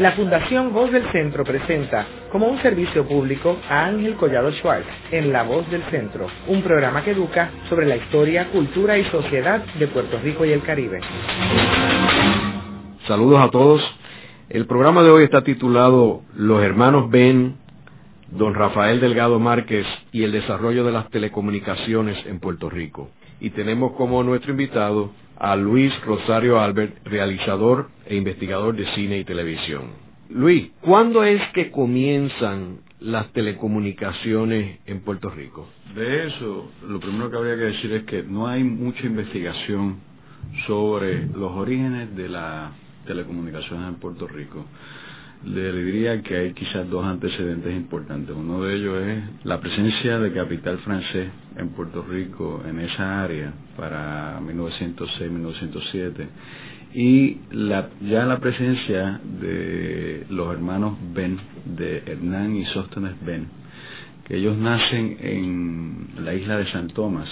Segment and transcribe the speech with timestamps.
[0.00, 5.32] La Fundación Voz del Centro presenta como un servicio público a Ángel Collado Schwartz en
[5.32, 9.86] La Voz del Centro, un programa que educa sobre la historia, cultura y sociedad de
[9.86, 11.00] Puerto Rico y el Caribe.
[13.06, 13.82] Saludos a todos.
[14.48, 17.54] El programa de hoy está titulado Los hermanos Ben,
[18.32, 23.10] don Rafael Delgado Márquez y el desarrollo de las telecomunicaciones en Puerto Rico.
[23.38, 29.24] Y tenemos como nuestro invitado a Luis Rosario Albert, realizador e investigador de cine y
[29.24, 29.82] televisión.
[30.30, 35.68] Luis, ¿cuándo es que comienzan las telecomunicaciones en Puerto Rico?
[35.94, 39.98] De eso, lo primero que habría que decir es que no hay mucha investigación
[40.66, 42.72] sobre los orígenes de las
[43.06, 44.64] telecomunicaciones en Puerto Rico
[45.46, 48.34] le diría que hay quizás dos antecedentes importantes.
[48.34, 53.52] Uno de ellos es la presencia de capital francés en Puerto Rico, en esa área,
[53.76, 56.26] para 1906-1907,
[56.94, 63.46] y la, ya la presencia de los hermanos Ben, de Hernán y Sóstenes Ben,
[64.26, 67.28] que ellos nacen en la isla de San Tomás,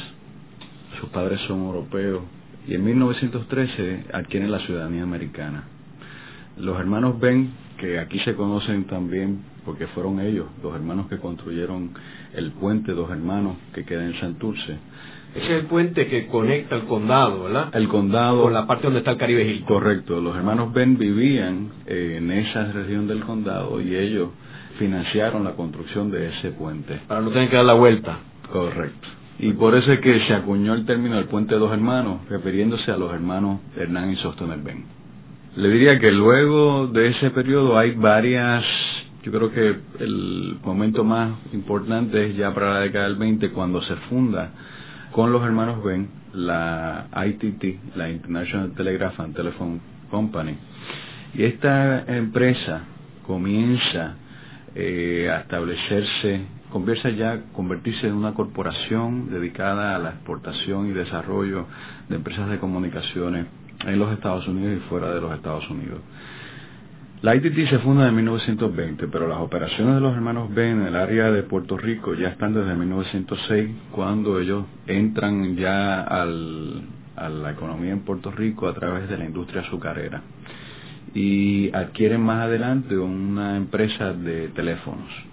[1.00, 2.22] sus padres son europeos,
[2.66, 5.64] y en 1913 adquieren la ciudadanía americana.
[6.58, 7.50] Los hermanos Ben
[7.82, 11.90] que aquí se conocen también porque fueron ellos, los hermanos que construyeron
[12.32, 14.76] el puente Dos Hermanos que queda en Santurce.
[15.34, 17.74] Ese es el puente que conecta el condado, ¿verdad?
[17.74, 18.42] El condado.
[18.42, 19.66] Con la parte donde está el Caribe Hilton.
[19.66, 20.20] Correcto.
[20.20, 24.28] Los hermanos Ben vivían eh, en esa región del condado y ellos
[24.78, 27.00] financiaron la construcción de ese puente.
[27.08, 28.18] Para no tener que dar la vuelta.
[28.52, 29.08] Correcto.
[29.40, 32.96] Y por eso es que se acuñó el término del puente Dos Hermanos, refiriéndose a
[32.96, 35.01] los hermanos Hernán y Sostener Ben.
[35.54, 38.64] Le diría que luego de ese periodo hay varias,
[39.22, 43.82] yo creo que el momento más importante es ya para la década del 20 cuando
[43.82, 44.50] se funda
[45.12, 49.80] con los hermanos Ben la ITT, la International Telegraph and Telephone
[50.10, 50.56] Company.
[51.34, 52.84] Y esta empresa
[53.26, 54.16] comienza
[54.74, 60.92] eh, a establecerse, comienza ya a convertirse en una corporación dedicada a la exportación y
[60.92, 61.66] desarrollo
[62.08, 63.46] de empresas de comunicaciones
[63.84, 66.00] en los Estados Unidos y fuera de los Estados Unidos.
[67.22, 70.96] La ITT se funda en 1920, pero las operaciones de los hermanos Ben en el
[70.96, 76.82] área de Puerto Rico ya están desde 1906, cuando ellos entran ya al,
[77.14, 80.22] a la economía en Puerto Rico a través de la industria azucarera
[81.14, 85.31] y adquieren más adelante una empresa de teléfonos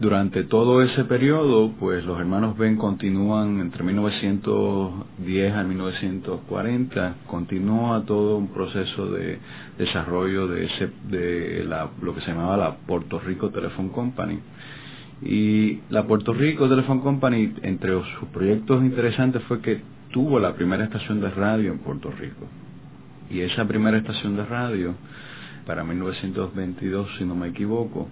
[0.00, 8.38] durante todo ese periodo, pues los hermanos Ben continúan entre 1910 a 1940, continúa todo
[8.38, 9.38] un proceso de
[9.76, 14.38] desarrollo de ese de la, lo que se llamaba la Puerto Rico Telephone Company.
[15.20, 20.84] Y la Puerto Rico Telephone Company, entre sus proyectos interesantes, fue que tuvo la primera
[20.84, 22.46] estación de radio en Puerto Rico.
[23.28, 24.94] Y esa primera estación de radio,
[25.66, 28.08] para 1922, si no me equivoco,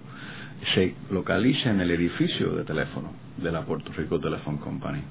[0.73, 5.01] se localiza en el edificio de teléfono de la Puerto Rico Telephone Company.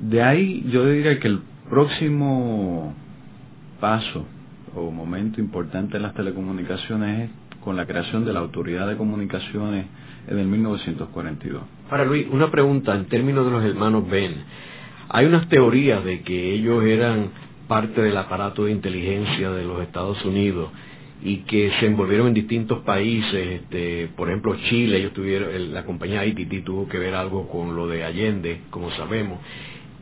[0.00, 2.94] De ahí yo diría que el próximo
[3.80, 4.26] paso
[4.74, 9.86] o momento importante en las telecomunicaciones es con la creación de la Autoridad de Comunicaciones
[10.28, 11.62] en el 1942.
[11.90, 14.34] Para Luis, una pregunta en términos de los hermanos Ben.
[15.08, 17.30] Hay unas teorías de que ellos eran
[17.68, 20.70] parte del aparato de inteligencia de los Estados Unidos
[21.22, 26.24] y que se envolvieron en distintos países, este, por ejemplo Chile, ellos tuvieron, la compañía
[26.24, 29.40] ITT tuvo que ver algo con lo de Allende, como sabemos,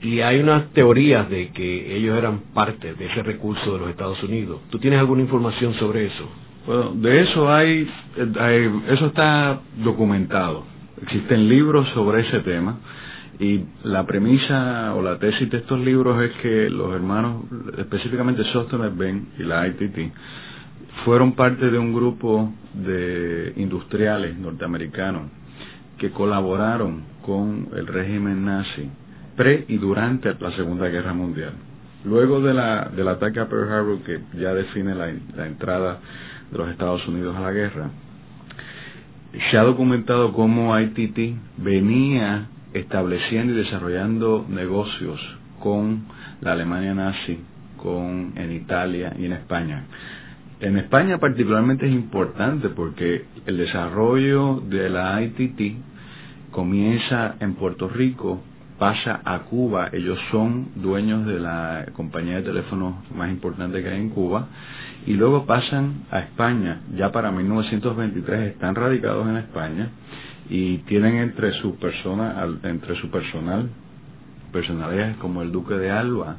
[0.03, 4.23] y hay unas teorías de que ellos eran parte de ese recurso de los Estados
[4.23, 4.61] Unidos.
[4.71, 6.29] ¿Tú tienes alguna información sobre eso?
[6.67, 7.89] Bueno, de eso hay,
[8.89, 10.65] eso está documentado.
[11.03, 12.79] Existen libros sobre ese tema
[13.39, 17.45] y la premisa o la tesis de estos libros es que los hermanos,
[17.79, 20.13] específicamente Sostener Ben y la ITT,
[21.05, 25.23] fueron parte de un grupo de industriales norteamericanos
[25.99, 28.91] que colaboraron con el régimen nazi
[29.37, 31.53] pre y durante la Segunda Guerra Mundial.
[32.05, 35.09] Luego de la, del ataque a Pearl Harbor, que ya define la,
[35.47, 35.99] entrada
[36.51, 37.91] de los Estados Unidos a la guerra,
[39.51, 45.21] se ha documentado cómo ITT venía estableciendo y desarrollando negocios
[45.61, 46.05] con
[46.41, 47.41] la Alemania nazi,
[47.79, 49.85] con en Italia y en España.
[50.61, 55.77] En España particularmente es importante porque el desarrollo de la ITT
[56.53, 58.41] comienza en Puerto Rico,
[58.79, 64.01] pasa a Cuba, ellos son dueños de la compañía de teléfonos más importante que hay
[64.01, 64.47] en Cuba,
[65.07, 69.89] y luego pasan a España, ya para 1923 están radicados en España
[70.49, 73.69] y tienen entre su persona, entre su personal,
[74.53, 76.37] personalidades como el Duque de Alba,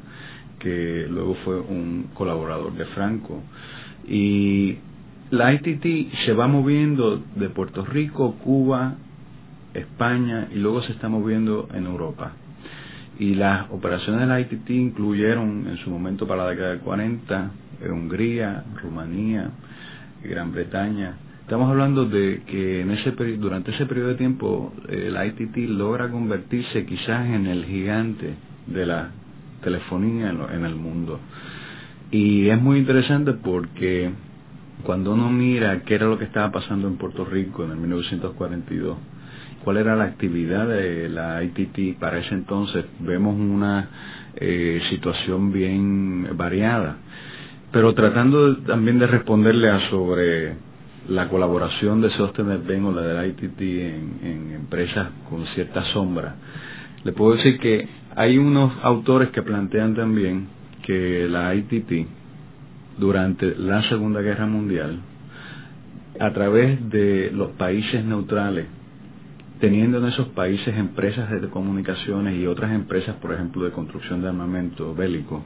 [0.59, 3.43] que luego fue un colaborador de Franco,
[4.07, 4.77] y
[5.31, 8.95] la ITT se va moviendo de Puerto Rico, Cuba,
[9.73, 12.33] España y luego se está moviendo en Europa.
[13.17, 17.51] Y las operaciones de la ITT incluyeron en su momento para la década del 40
[17.89, 19.49] Hungría, Rumanía,
[20.23, 21.17] Gran Bretaña.
[21.41, 26.85] Estamos hablando de que en ese durante ese periodo de tiempo el ITT logra convertirse
[26.85, 28.33] quizás en el gigante
[28.67, 29.11] de la
[29.63, 31.19] telefonía en, el mundo.
[32.11, 34.11] Y es muy interesante porque
[34.83, 38.97] cuando uno mira qué era lo que estaba pasando en Puerto Rico en el 1942,
[39.63, 43.89] cuál era la actividad de la ITT para ese entonces, vemos una
[44.35, 46.97] eh, situación bien variada.
[47.71, 50.55] Pero tratando también de responderle a sobre
[51.09, 56.35] la colaboración de Sostener Ben o la de la ITT en, empresas con cierta sombra,
[57.03, 60.47] le puedo decir que hay unos autores que plantean también
[60.85, 62.07] que la ITT
[62.97, 64.99] durante la Segunda Guerra Mundial,
[66.19, 68.67] a través de los países neutrales,
[69.59, 74.27] teniendo en esos países empresas de comunicaciones y otras empresas, por ejemplo, de construcción de
[74.29, 75.43] armamento bélico,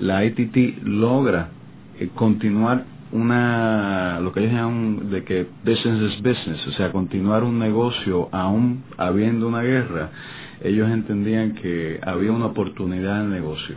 [0.00, 1.48] la ITT logra
[1.98, 7.44] eh, continuar una lo que ellos llaman de que business is business, o sea, continuar
[7.44, 10.10] un negocio aún habiendo una guerra,
[10.62, 13.76] ellos entendían que había una oportunidad de negocio.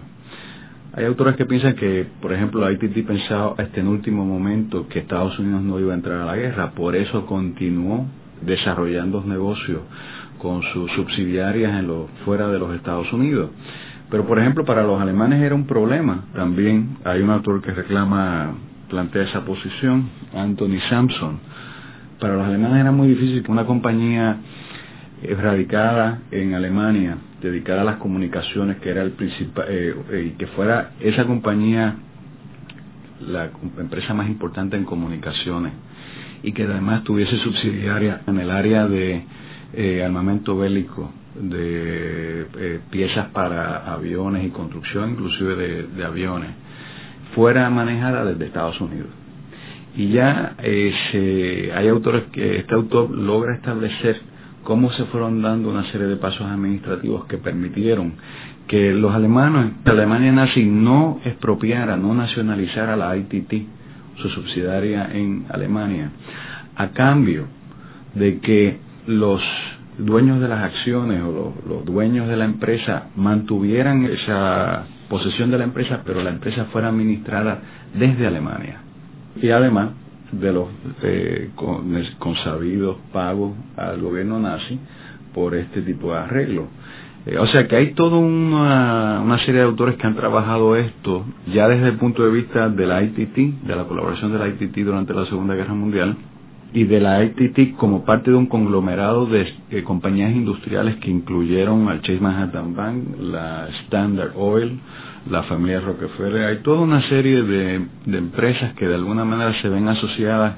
[0.97, 4.97] Hay autores que piensan que, por ejemplo, la ITT pensaba hasta en último momento que
[4.97, 8.07] Estados Unidos no iba a entrar a la guerra, por eso continuó
[8.41, 9.81] desarrollando negocios
[10.39, 13.51] con sus subsidiarias en lo, fuera de los Estados Unidos.
[14.09, 16.25] Pero, por ejemplo, para los alemanes era un problema.
[16.33, 18.55] También hay un autor que reclama,
[18.89, 21.39] plantea esa posición, Anthony Sampson.
[22.19, 24.37] Para los alemanes era muy difícil que una compañía
[25.39, 30.91] radicada en Alemania, dedicada a las comunicaciones, que era el principal, eh, eh, que fuera
[30.99, 31.95] esa compañía
[33.21, 33.49] la
[33.79, 35.73] empresa más importante en comunicaciones
[36.43, 39.23] y que además tuviese subsidiaria en el área de
[39.73, 46.51] eh, armamento bélico de eh, piezas para aviones y construcción inclusive de, aviones
[47.35, 49.09] fuera manejada desde Estados Unidos.
[49.95, 54.19] Y ya eh, hay autores que este autor logra establecer
[54.67, 58.15] cómo se fueron dando una serie de pasos administrativos que permitieron
[58.67, 63.53] que los alemanes, la Alemania nazi no expropiara, no nacionalizara la ITT,
[64.17, 66.11] su subsidiaria en Alemania,
[66.75, 67.47] a cambio
[68.13, 69.41] de que los
[69.99, 75.63] dueños de las acciones o los, dueños de la empresa mantuvieran esa posesión de la
[75.63, 77.61] empresa, pero la empresa fuera administrada
[77.97, 78.81] desde Alemania.
[79.41, 79.91] Y además
[80.31, 80.67] de los
[81.03, 81.49] eh,
[82.19, 84.79] consabidos pagos al gobierno nazi
[85.33, 86.67] por este tipo de arreglo.
[87.25, 91.25] Eh, o sea que hay toda una, una, serie de autores que han trabajado esto
[91.53, 94.77] ya desde el punto de vista de la ITT, de la colaboración de la ITT
[94.77, 96.15] durante la Segunda Guerra Mundial,
[96.73, 101.87] y de la ITT como parte de un conglomerado de eh, compañías industriales que incluyeron
[101.87, 104.79] al Chase Manhattan Bank, la Standard Oil,
[105.29, 106.45] la familia Rockefeller.
[106.45, 110.55] Hay toda una serie de, empresas que de alguna manera se ven asociadas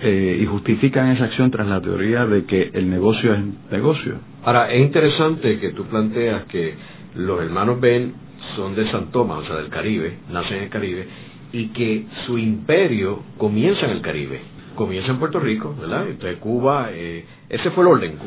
[0.00, 4.14] eh, y justifican esa acción tras la teoría de que el negocio es negocio.
[4.44, 6.74] Ahora, es interesante que tú planteas que
[7.14, 8.14] los hermanos Ben
[8.56, 11.06] son de San Tomás, o sea, del Caribe, nacen en el Caribe,
[11.52, 14.40] y que su imperio comienza en el Caribe
[14.80, 16.08] comienza en Puerto Rico, ¿verdad?
[16.08, 18.18] Entonces Cuba, eh, ese fue el orden.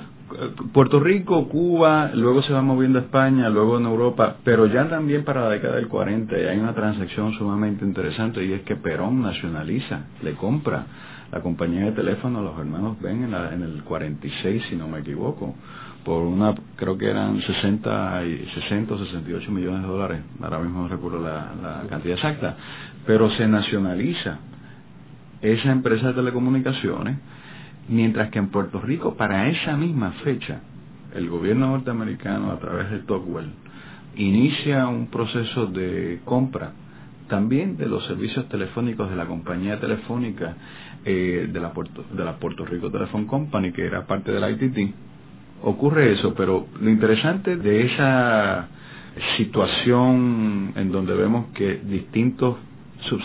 [0.74, 5.24] Puerto Rico, Cuba, luego se va moviendo a España, luego en Europa, pero ya también
[5.24, 10.08] para la década del 40 hay una transacción sumamente interesante y es que Perón nacionaliza,
[10.22, 10.86] le compra
[11.32, 15.00] la compañía de teléfono a los hermanos Ben en, en el 46, si no me
[15.00, 15.56] equivoco,
[16.06, 20.82] por una, creo que eran 60, y 60 o 68 millones de dólares, ahora mismo
[20.82, 22.56] no recuerdo la cantidad exacta,
[23.06, 24.40] pero se nacionaliza
[25.42, 27.18] esa empresa de telecomunicaciones,
[27.90, 30.62] mientras que en Puerto Rico, para esa misma fecha,
[31.14, 33.52] el gobierno norteamericano, a través de Tocqueville,
[34.16, 36.74] inicia un proceso de compra
[37.28, 40.56] también de los servicios telefónicos de la compañía telefónica
[41.06, 44.52] eh, de, la Puerto, de la Puerto Rico Telephone Company, que era parte de la
[44.52, 44.94] ITT.
[45.64, 48.68] Ocurre eso, pero lo interesante de esa
[49.38, 52.58] situación en donde vemos que distintos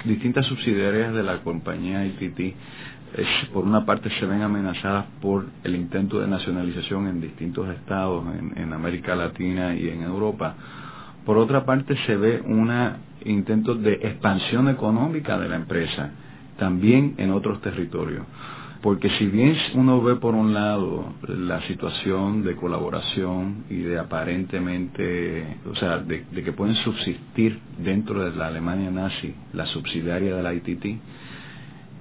[0.05, 2.57] distintas subsidiarias de la compañía ITT
[3.53, 8.25] por una parte se ven amenazadas por el intento de nacionalización en distintos estados
[8.57, 10.55] en, América Latina y en Europa.
[11.25, 12.71] Por otra parte se ve un
[13.25, 16.11] intento de expansión económica de la empresa
[16.59, 18.25] también en otros territorios.
[18.83, 25.57] Porque si bien uno ve por un lado la situación de colaboración y de aparentemente,
[25.69, 30.55] o sea, de, que pueden subsistir dentro de la Alemania nazi la subsidiaria de la
[30.55, 30.85] ITT,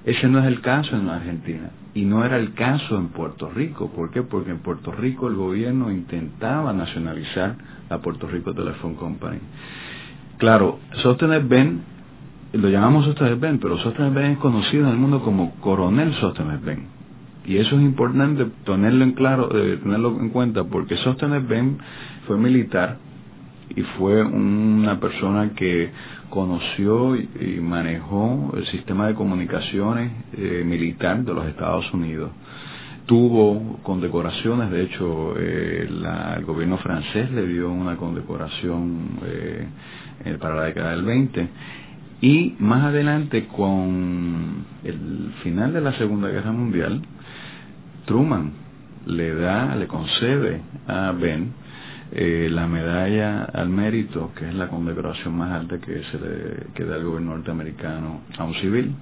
[0.08, 3.92] Ese no es el caso en Argentina y no era el caso en Puerto Rico.
[3.92, 4.22] ¿Por qué?
[4.22, 7.56] Porque en Puerto Rico el gobierno intentaba nacionalizar
[7.90, 9.40] la Puerto Rico Telephone Company.
[10.38, 11.82] Claro, Sostener Ben,
[12.54, 16.60] lo llamamos Sostener Ben, pero Sostener Ben es conocido en el mundo como Coronel Sostener
[16.60, 16.86] Ben.
[17.46, 21.80] Y eso es importante tenerlo en claro, eh, tenerlo en cuenta, porque Sostener Ben
[22.28, 22.96] fue militar
[23.76, 25.92] y fue una persona que
[26.30, 32.32] conoció y manejó el sistema de comunicaciones eh, militar de los Estados Unidos.
[33.06, 35.88] Tuvo condecoraciones, de hecho eh,
[36.38, 39.68] el gobierno francés le dio una condecoración eh,
[40.40, 41.50] para la década del 20
[42.22, 47.02] y más adelante con el final de la Segunda Guerra Mundial,
[48.06, 48.52] Truman
[49.06, 51.54] le da, le concede a Ben
[52.12, 56.86] eh, la medalla al mérito, que es la condecoración más alta que se le que
[56.86, 58.94] da el gobierno norteamericano a un civil.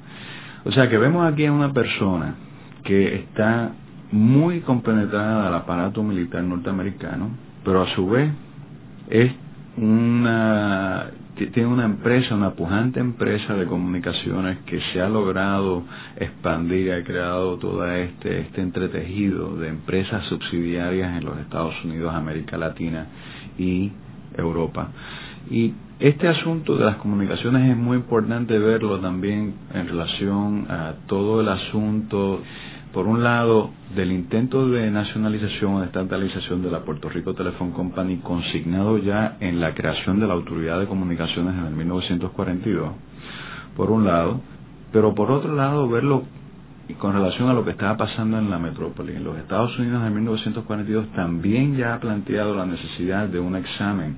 [0.64, 2.36] O sea que vemos aquí a una persona
[2.84, 3.72] que está
[4.12, 7.30] muy compenetrada al aparato militar norteamericano,
[7.64, 8.32] pero a su vez
[9.10, 9.32] es
[9.78, 15.84] una tiene una empresa, una pujante empresa de comunicaciones que se ha logrado
[16.18, 22.58] expandir, ha creado todo este, este entretejido de empresas subsidiarias en los Estados Unidos, América
[22.58, 23.08] Latina
[23.58, 23.92] y
[24.38, 24.90] Europa.
[25.50, 31.42] Y este asunto de las comunicaciones es muy importante verlo también en relación a todo
[31.42, 32.42] el asunto
[32.96, 37.74] por un lado, del intento de nacionalización o de estatalización de la Puerto Rico Telephone
[37.74, 42.94] Company consignado ya en la creación de la Autoridad de Comunicaciones en el 1942,
[43.76, 44.40] por un lado,
[44.94, 46.24] pero por otro lado, verlo
[46.98, 49.14] con relación a lo que estaba pasando en la metrópoli.
[49.14, 54.16] En los Estados Unidos en 1942 también ya ha planteado la necesidad de un examen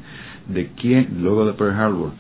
[0.50, 2.12] de quién, luego de Pearl Harbor,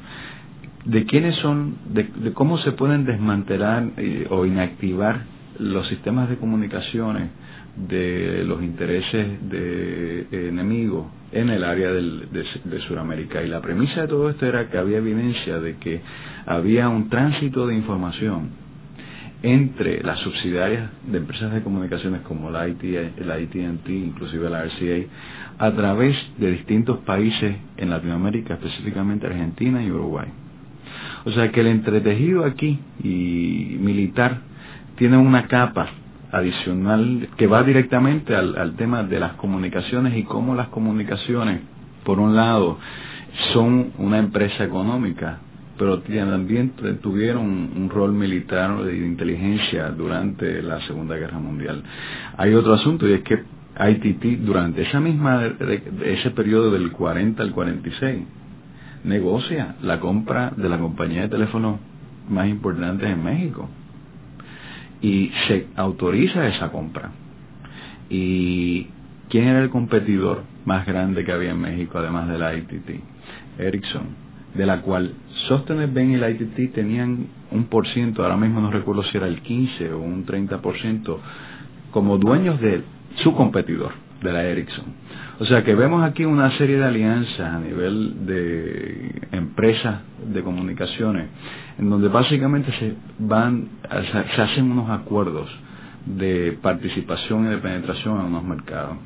[0.86, 7.30] de quiénes son, de, cómo se pueden desmantelar eh, o inactivar los sistemas de comunicaciones
[7.76, 13.44] de los intereses de, enemigos en el área del, de, de Sudamérica.
[13.44, 16.02] Y la premisa de todo esto era que había evidencia de que
[16.46, 18.50] había un tránsito de información
[19.44, 22.84] entre las subsidiarias de empresas de comunicaciones como la, IT,
[23.20, 25.08] la AT&T, inclusive la RCA,
[25.60, 30.28] a través de distintos países en Latinoamérica, específicamente Argentina y Uruguay.
[31.26, 34.40] O sea que el entretejido aquí y militar
[34.98, 35.88] tiene una capa
[36.32, 41.62] adicional que va directamente al, tema de las comunicaciones y cómo las comunicaciones,
[42.04, 42.78] por un lado,
[43.54, 45.40] son una empresa económica,
[45.78, 51.84] pero también tuvieron un rol militar de inteligencia durante la Segunda Guerra Mundial.
[52.36, 53.44] Hay otro asunto y es que
[53.80, 55.44] ITT durante esa misma
[56.04, 58.24] ese periodo del 40 al 46
[59.04, 61.80] negocia la compra de la compañía de teléfonos
[62.28, 63.70] más importante en México
[65.02, 67.12] y se autoriza esa compra.
[68.10, 68.88] ¿Y
[69.30, 72.90] quién era el competidor más grande que había en México además de la ITT?
[73.60, 74.04] Ericsson,
[74.54, 75.14] de la cual
[75.48, 79.28] Sostener Ben y la ITT tenían un por ciento, ahora mismo no recuerdo si era
[79.28, 81.18] el 15 o un 30%,
[81.92, 82.84] como dueños de
[83.24, 84.86] su competidor, de la Ericsson.
[85.40, 91.28] O sea que vemos aquí una serie de alianzas a nivel de empresas de comunicaciones,
[91.78, 93.70] en donde básicamente se van,
[94.36, 95.50] se hacen unos acuerdos
[96.06, 98.98] de participación y de penetración en unos mercados.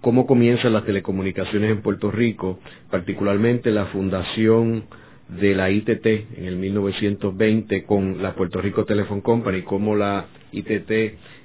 [0.00, 2.58] cómo comienzan las telecomunicaciones en Puerto Rico,
[2.90, 4.84] particularmente la fundación
[5.28, 10.90] de la ITT en el 1920 con la Puerto Rico Telephone Company, cómo la ITT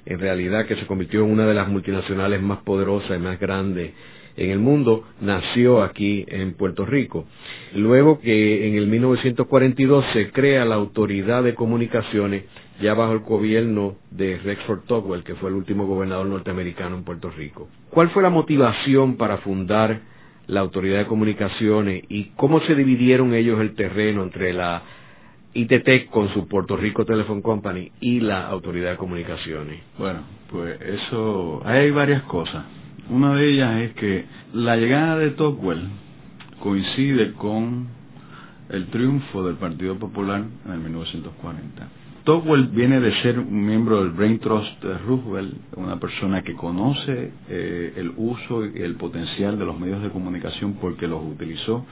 [0.06, 3.92] en realidad que se convirtió en una de las multinacionales más poderosas y más grandes
[4.36, 7.24] en el mundo, nació aquí en Puerto Rico.
[7.74, 12.44] Luego que en el 1942 se crea la Autoridad de Comunicaciones,
[12.80, 17.30] ya bajo el gobierno de Rexford Tocqueville, que fue el último gobernador norteamericano en Puerto
[17.30, 17.68] Rico.
[17.90, 20.00] ¿Cuál fue la motivación para fundar
[20.46, 24.82] la Autoridad de Comunicaciones y cómo se dividieron ellos el terreno entre la
[25.54, 29.80] ITT con su Puerto Rico Telephone Company y la Autoridad de Comunicaciones?
[29.98, 32.64] Bueno, pues eso, hay varias cosas.
[33.08, 35.88] Una de ellas es que la llegada de Tocqueville
[36.60, 37.86] coincide con
[38.68, 41.88] el triunfo del Partido Popular en el 1940.
[42.24, 47.30] Tocqueville viene de ser un miembro del Brain Trust de Roosevelt, una persona que conoce
[47.48, 51.86] eh, el uso y el potencial de los medios de comunicación porque los utilizó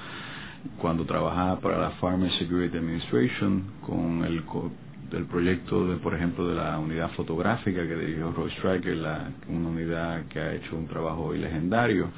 [0.81, 4.43] cuando trabajaba para la Farm Security Administration con el
[5.15, 9.69] del proyecto, de, por ejemplo, de la unidad fotográfica que dirigió Roy Stryker, la, una
[9.69, 12.09] unidad que ha hecho un trabajo hoy legendario,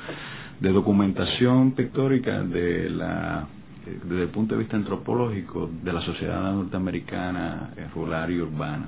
[0.60, 3.46] de documentación pictórica de la
[3.86, 8.86] desde el punto de vista antropológico de la sociedad norteamericana eh, rural y urbana.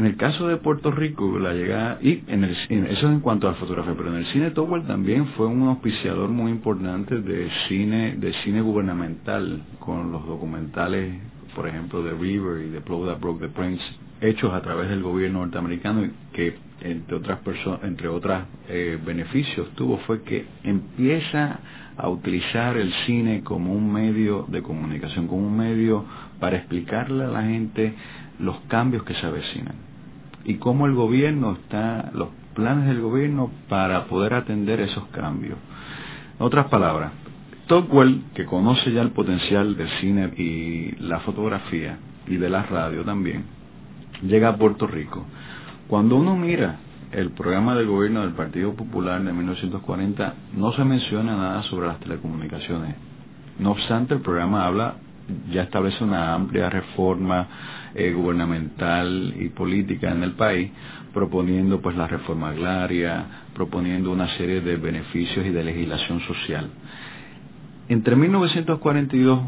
[0.00, 2.56] En el caso de Puerto Rico, la llegada, y en el,
[2.88, 6.30] eso en cuanto a la fotografía, pero en el cine Towell también fue un auspiciador
[6.30, 11.16] muy importante de cine, de cine gubernamental, con los documentales
[11.54, 13.82] por ejemplo, de River y de Blow That Broke the Prince,
[14.22, 19.98] hechos a través del gobierno norteamericano que entre otras personas, entre otros eh, beneficios tuvo
[20.06, 21.60] fue que empieza
[21.98, 26.06] a utilizar el cine como un medio de comunicación, como un medio
[26.38, 27.92] para explicarle a la gente
[28.38, 29.89] los cambios que se avecinan
[30.44, 35.58] y cómo el gobierno está, los planes del gobierno para poder atender esos cambios.
[36.38, 37.12] En otras palabras,
[37.64, 43.04] Stockwell, que conoce ya el potencial del cine y la fotografía y de la radio
[43.04, 43.44] también,
[44.22, 45.24] llega a Puerto Rico.
[45.86, 46.78] Cuando uno mira
[47.12, 51.98] el programa del gobierno del Partido Popular de 1940, no se menciona nada sobre las
[52.00, 52.96] telecomunicaciones.
[53.58, 54.94] No obstante, el programa habla,
[55.52, 57.46] ya establece una amplia reforma
[57.94, 60.70] eh, gubernamental y política en el país,
[61.12, 63.24] proponiendo pues la reforma agraria,
[63.54, 66.70] proponiendo una serie de beneficios y de legislación social.
[67.88, 69.40] Entre 1942,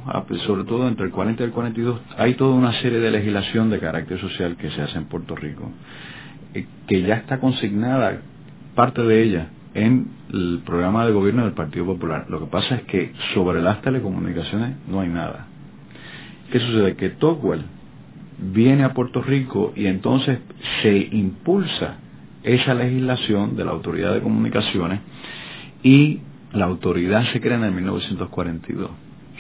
[0.47, 3.79] sobre todo entre el 40 y el 42, hay toda una serie de legislación de
[3.79, 5.71] carácter social que se hace en Puerto Rico,
[6.55, 8.21] eh, que ya está consignada,
[8.75, 12.27] parte de ella, en el programa de gobierno del Partido Popular.
[12.29, 15.47] Lo que pasa es que sobre las telecomunicaciones no hay nada.
[16.51, 16.97] ¿Qué sucede?
[16.97, 17.65] Que Tocqueville
[18.43, 20.39] viene a Puerto Rico y entonces
[20.83, 21.97] se impulsa
[22.43, 25.01] esa legislación de la Autoridad de Comunicaciones
[25.83, 26.21] y
[26.53, 28.91] la autoridad se crea en el 1942.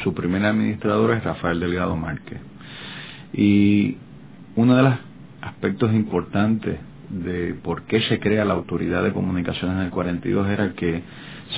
[0.02, 2.40] Su primer administrador es Rafael Delgado Márquez.
[3.32, 3.96] Y
[4.56, 4.94] uno de los
[5.40, 6.78] aspectos importantes
[7.10, 11.02] de por qué se crea la autoridad de comunicaciones en el 42 era que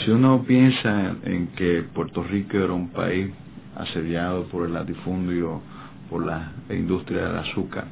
[0.05, 3.31] si uno piensa en que Puerto Rico era un país
[3.77, 5.63] asediado por el latifundio,
[6.11, 7.85] por la industria del azúcar,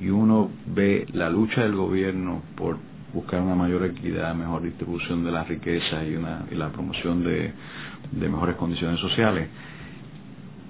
[0.00, 2.76] y uno ve la lucha del gobierno por
[3.12, 7.52] buscar una mayor equidad, mejor distribución de las riquezas y, una, y la promoción de,
[8.12, 9.48] de mejores condiciones sociales.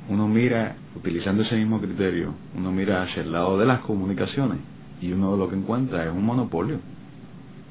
[0.09, 4.59] Uno mira, utilizando ese mismo criterio, uno mira hacia el lado de las comunicaciones
[5.01, 6.79] y uno lo que encuentra es un monopolio.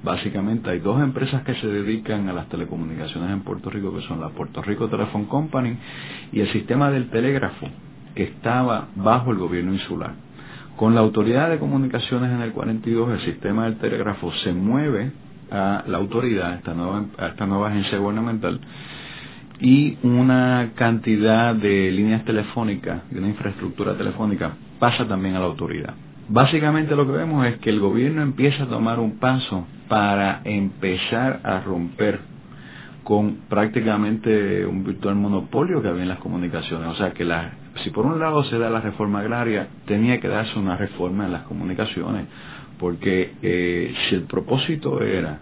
[0.03, 4.21] Básicamente hay dos empresas que se dedican a las telecomunicaciones en Puerto Rico, que son
[4.21, 5.75] la Puerto Rico Telephone Company
[6.31, 7.67] y el sistema del telégrafo,
[8.23, 10.27] estaba bajo el gobierno insular
[10.77, 15.12] con la autoridad de comunicaciones en el 42, el sistema del telégrafo se mueve
[15.49, 18.60] a la autoridad, esta nueva, a esta nueva agencia gubernamental,
[19.60, 25.95] y una cantidad de líneas telefónicas, de una infraestructura telefónica, pasa también a la autoridad.
[26.30, 31.39] Básicamente lo que vemos es que el gobierno empieza a tomar un paso para empezar
[31.43, 32.19] a romper
[33.08, 36.89] con prácticamente un virtual monopolio que había en las comunicaciones.
[36.89, 40.28] O sea que las si por un lado se da la reforma agraria, tenía que
[40.28, 42.26] darse una reforma en las comunicaciones,
[42.78, 45.39] porque eh, si el propósito era,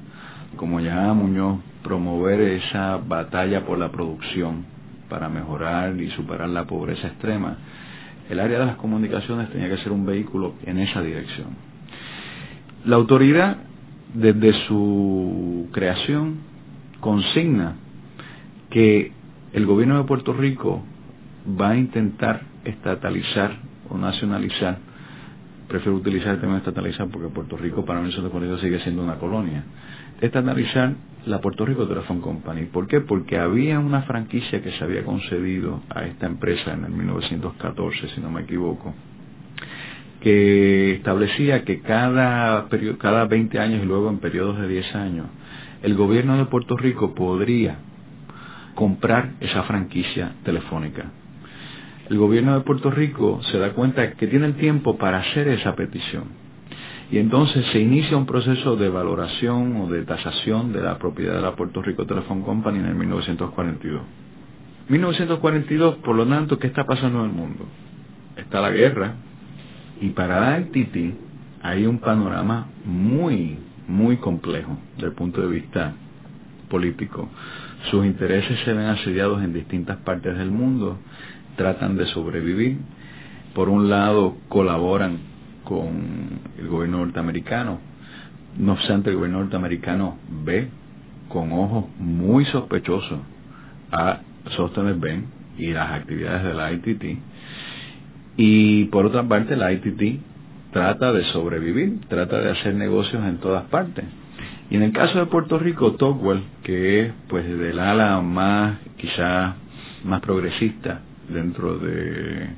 [0.57, 4.63] como llamaba Muñoz, promover esa batalla por la producción
[5.09, 7.57] para mejorar y superar la pobreza extrema,
[8.29, 11.47] el área de las comunicaciones tenía que ser un vehículo en esa dirección.
[12.85, 13.57] La autoridad,
[14.13, 16.53] desde su creación,
[17.05, 17.75] consigna
[18.71, 19.11] que
[19.53, 20.83] el gobierno de Puerto Rico
[21.47, 23.51] va a intentar estatalizar
[23.91, 24.79] o nacionalizar,
[25.67, 29.63] prefiero utilizar el término estatalizar porque Puerto Rico para 1942 sigue siendo una colonia,
[30.19, 30.95] estatalizar
[31.27, 32.65] la Puerto Rico Telephone Company.
[32.65, 33.01] ¿Por qué?
[33.01, 38.19] Porque había una franquicia que se había concedido a esta empresa en el 1914, si
[38.21, 38.95] no me equivoco,
[40.21, 45.27] que establecía que cada, cada 20 años y luego en periodos de 10 años,
[45.85, 47.77] el gobierno de Puerto Rico podría
[48.73, 51.11] comprar esa franquicia telefónica.
[52.09, 55.75] El gobierno de Puerto Rico se da cuenta que tiene el tiempo para hacer esa
[55.75, 56.23] petición.
[57.11, 61.41] Y entonces se inicia un proceso de valoración o de tasación de la propiedad de
[61.43, 64.01] la Puerto Rico Telephone Company en el 1942.
[64.89, 67.63] 1942, por lo tanto, ¿qué está pasando en el mundo?
[68.37, 69.13] Está la guerra
[70.01, 71.15] y para la ITT
[71.61, 75.93] hay un panorama muy, muy complejo desde el punto de vista
[76.69, 77.29] político.
[77.91, 80.97] Sus intereses se ven asediados en distintas partes del mundo,
[81.55, 82.77] tratan de sobrevivir.
[83.53, 85.17] Por un lado, colaboran
[85.63, 87.79] con el gobierno norteamericano.
[88.57, 90.69] No obstante, el gobierno norteamericano ve
[91.29, 93.19] con ojos muy sospechosos
[93.91, 94.19] a
[94.55, 95.25] Sostener Ben
[95.57, 97.03] y las actividades de la ITT.
[98.37, 100.19] Y por otra parte, la ITT
[100.75, 104.03] trata de sobrevivir, trata de hacer negocios en todas partes.
[104.69, 109.55] Y en el caso de Puerto Rico, Tocqueville, que es pues del ala más, quizás
[110.03, 112.49] más progresista dentro de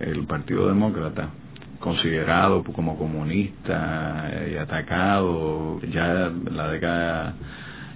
[0.00, 1.28] el Partido Demócrata,
[1.78, 7.34] considerado como comunista y atacado ya la década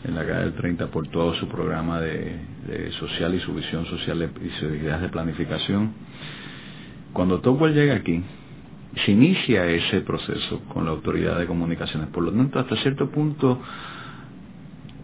[0.05, 4.31] en la década del 30 por todo su programa de, social y su visión social
[4.45, 5.95] y sus ideas de planificación.
[7.15, 8.23] Cuando Tocqueville llega aquí,
[9.05, 12.09] se inicia ese proceso con la autoridad de comunicaciones.
[12.11, 13.59] Por lo tanto, hasta cierto punto,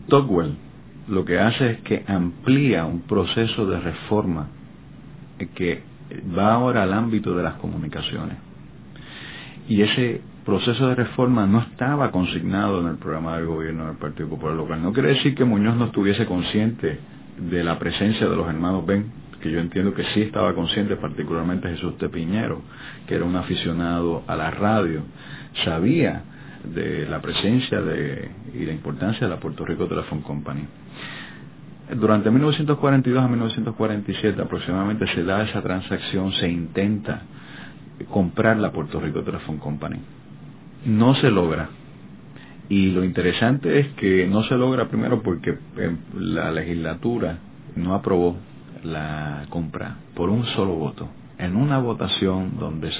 [0.08, 0.68] Tocqueville
[1.08, 4.48] lo que hace es que amplía un proceso de reforma
[5.54, 5.82] que
[6.36, 8.36] va ahora al ámbito de las comunicaciones.
[9.68, 14.28] Y ese proceso de reforma no estaba consignado en el programa del gobierno del Partido
[14.28, 14.82] Popular Local.
[14.82, 16.98] No quiere decir que Muñoz no estuviese consciente
[17.38, 19.06] de la presencia de los hermanos Ben
[19.40, 22.62] que yo entiendo que sí estaba consciente, particularmente Jesús Tepiñero,
[23.06, 25.02] que era un aficionado a la radio,
[25.64, 26.22] sabía
[26.64, 30.62] de la presencia de, y la importancia de la Puerto Rico Telephone Company.
[31.96, 37.22] Durante 1942 a 1947 aproximadamente se da esa transacción, se intenta
[38.10, 39.98] comprar la Puerto Rico Telephone Company.
[40.84, 41.70] No se logra.
[42.68, 47.38] Y lo interesante es que no se logra primero porque eh, la legislatura
[47.76, 48.36] no aprobó
[48.84, 51.08] la compra por un solo voto.
[51.38, 52.90] En una votación donde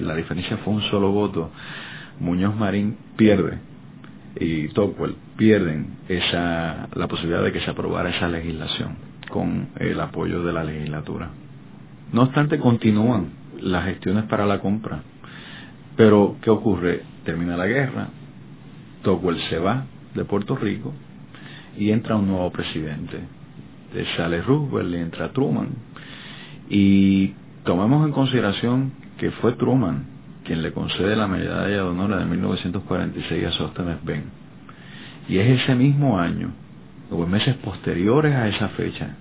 [0.00, 1.50] la diferencia fue un solo voto,
[2.20, 3.58] Muñoz Marín pierde
[4.36, 8.96] y Tocqueville pierden esa, la posibilidad de que se aprobara esa legislación
[9.30, 11.30] con el apoyo de la legislatura.
[12.12, 15.00] No obstante, continúan las gestiones para la compra.
[15.96, 17.02] Pero, ¿qué ocurre?
[17.24, 18.08] Termina la guerra,
[19.02, 20.94] Tocqueville se va de Puerto Rico
[21.76, 23.20] y entra un nuevo presidente,
[23.92, 25.68] de sale Roosevelt y entra Truman.
[26.70, 27.28] Y
[27.64, 33.46] tomamos en consideración que fue Truman quien le concede la medalla de honor de 1946
[33.46, 34.24] a Sóstenes Ben.
[35.28, 36.52] Y es ese mismo año,
[37.10, 39.14] o en meses posteriores a esa fecha,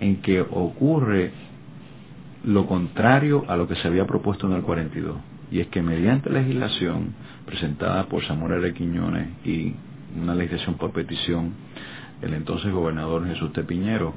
[0.00, 1.32] en que ocurre
[2.44, 5.16] lo contrario a lo que se había propuesto en el 42.
[5.50, 7.14] Y es que mediante legislación
[7.46, 8.74] presentada por Samuel R.
[8.74, 9.74] Quiñones y
[10.20, 11.52] una legislación por petición
[12.22, 14.14] el entonces gobernador Jesús Tepiñero,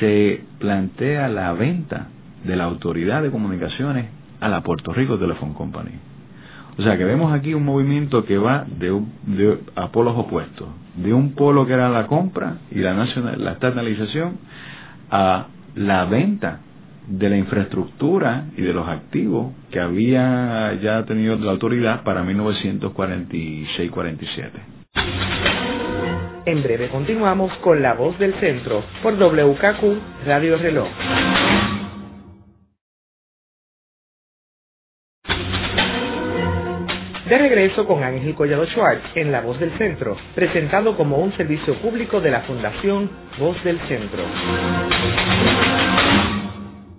[0.00, 2.08] se plantea la venta
[2.44, 4.06] de la autoridad de comunicaciones
[4.40, 5.92] a la Puerto Rico Telephone Company.
[6.76, 11.14] O sea que vemos aquí un movimiento que va de, de a polos opuestos, de
[11.14, 14.38] un polo que era la compra y la, nacional, la estatalización
[15.10, 16.60] a la venta
[17.06, 24.83] de la infraestructura y de los activos que había ya tenido la autoridad para 1946-47.
[26.46, 30.88] En breve continuamos con La Voz del Centro por WKQ Radio Reloj.
[37.30, 41.80] De regreso con Ángel Collado Schwartz en La Voz del Centro, presentado como un servicio
[41.80, 44.24] público de la Fundación Voz del Centro.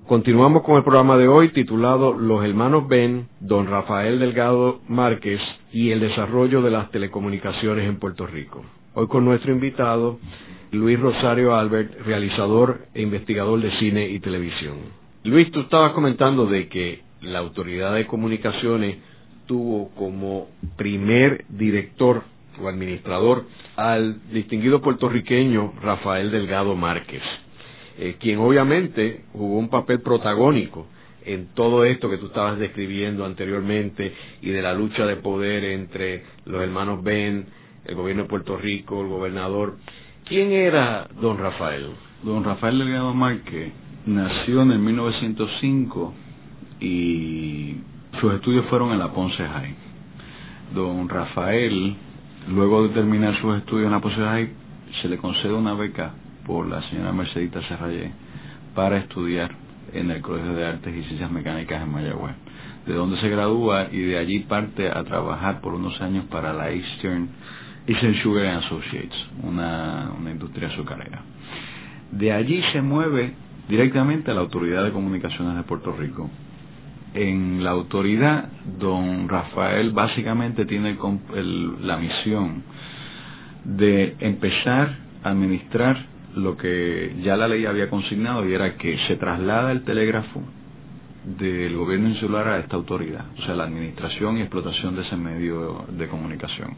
[0.08, 5.40] Continuamos con el programa de hoy titulado Los hermanos Ben, don Rafael Delgado Márquez
[5.72, 8.64] y el desarrollo de las telecomunicaciones en Puerto Rico.
[8.98, 10.20] Hoy con nuestro invitado,
[10.72, 14.78] Luis Rosario Albert, realizador e investigador de cine y televisión.
[15.26, 18.96] Luis, tú estabas comentando de que la Autoridad de Comunicaciones
[19.48, 22.24] tuvo como primer director
[22.58, 23.44] o administrador
[23.76, 27.22] al distinguido puertorriqueño Rafael Delgado Márquez.
[27.98, 30.88] Eh, quien obviamente jugó un papel protagónico
[31.26, 36.24] en todo esto que tú estabas describiendo anteriormente y de la lucha de poder entre
[36.46, 37.46] los hermanos Ben,
[37.86, 39.78] el gobierno de Puerto Rico, el gobernador.
[40.26, 41.92] ¿Quién era don Rafael?
[42.24, 43.72] Don Rafael Delgado Márquez
[44.06, 46.14] nació en el 1905
[46.80, 47.78] y
[48.20, 49.76] sus estudios fueron en la Ponce High.
[50.74, 51.96] Don Rafael,
[52.50, 54.50] luego de terminar sus estudios en la Ponce High,
[55.02, 56.14] se le concede una beca
[56.46, 58.12] por la señora Mercedita Serrayé
[58.74, 59.52] para estudiar
[59.94, 62.36] en el Colegio de Artes y Ciencias Mecánicas en Mayagüez,
[62.86, 66.72] de donde se gradúa y de allí parte a trabajar por unos años para la
[66.72, 67.30] Eastern,
[67.88, 71.22] Eastern Sugar Associates, una, una industria azucarera.
[72.12, 73.34] De allí se mueve
[73.68, 76.30] directamente a la Autoridad de Comunicaciones de Puerto Rico.
[77.14, 80.98] En la autoridad, don Rafael básicamente tiene
[81.82, 82.64] la misión
[83.64, 89.16] de empezar a administrar lo que ya la ley había consignado y era que se
[89.16, 90.42] traslada el telégrafo
[91.26, 95.86] del gobierno insular a esta autoridad, o sea, la administración y explotación de ese medio
[95.90, 96.76] de comunicación.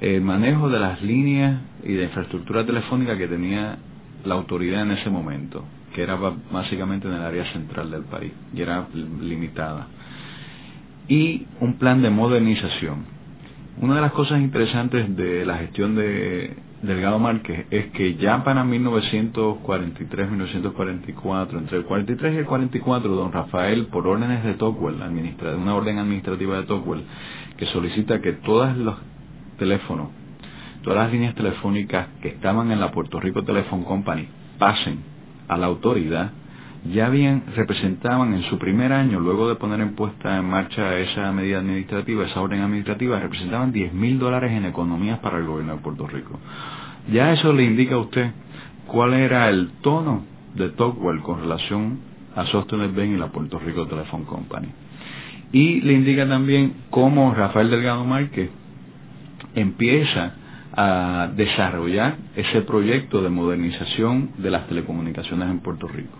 [0.00, 3.76] El manejo de las líneas y de infraestructura telefónica que tenía
[4.24, 6.16] la autoridad en ese momento, que era
[6.50, 8.86] básicamente en el área central del país y era
[9.20, 9.88] limitada.
[11.06, 13.04] Y un plan de modernización.
[13.80, 18.64] Una de las cosas interesantes de la gestión de Delgado Márquez es que ya para
[18.64, 25.02] 1943-1944, entre el 43 y el 44, don Rafael, por órdenes de Tocqueville,
[25.58, 27.04] una orden administrativa de Tocqueville,
[27.58, 28.96] que solicita que todos los
[29.60, 30.08] teléfonos,
[30.82, 34.26] todas las líneas telefónicas que estaban en la Puerto Rico Telephone Company
[34.58, 34.98] pasen
[35.46, 36.32] a la autoridad,
[36.92, 41.30] ya bien representaban en su primer año, luego de poner en puesta en marcha esa
[41.30, 45.82] medida administrativa, esa orden administrativa, representaban 10 mil dólares en economías para el gobierno de
[45.82, 46.40] Puerto Rico.
[47.12, 48.30] Ya eso le indica a usted
[48.86, 52.00] cuál era el tono de Tocqueville con relación
[52.34, 54.68] a Sostener Ben y la Puerto Rico Telephone Company.
[55.52, 58.50] Y le indica también cómo Rafael Delgado Márquez
[59.54, 60.34] empieza
[60.72, 66.16] a desarrollar ese proyecto de modernización de las telecomunicaciones en Puerto Rico.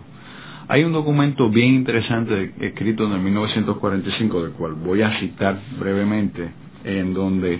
[0.67, 6.49] Hay un documento bien interesante escrito en el 1945, del cual voy a citar brevemente,
[6.83, 7.59] en donde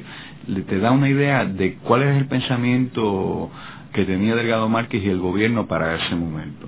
[0.67, 3.51] te da una idea de cuál es el pensamiento
[3.93, 6.67] que tenía Delgado Márquez y el gobierno para ese momento.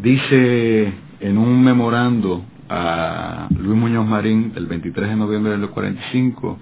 [0.00, 6.58] Dice en un memorando a Luis Muñoz Marín el 23 de noviembre del 45,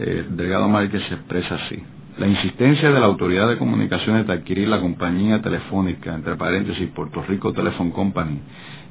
[0.00, 1.82] eh, Delgado Márquez se expresa así.
[2.18, 7.22] La insistencia de la Autoridad de Comunicaciones de adquirir la compañía telefónica, entre paréntesis, Puerto
[7.22, 8.40] Rico Telephone Company,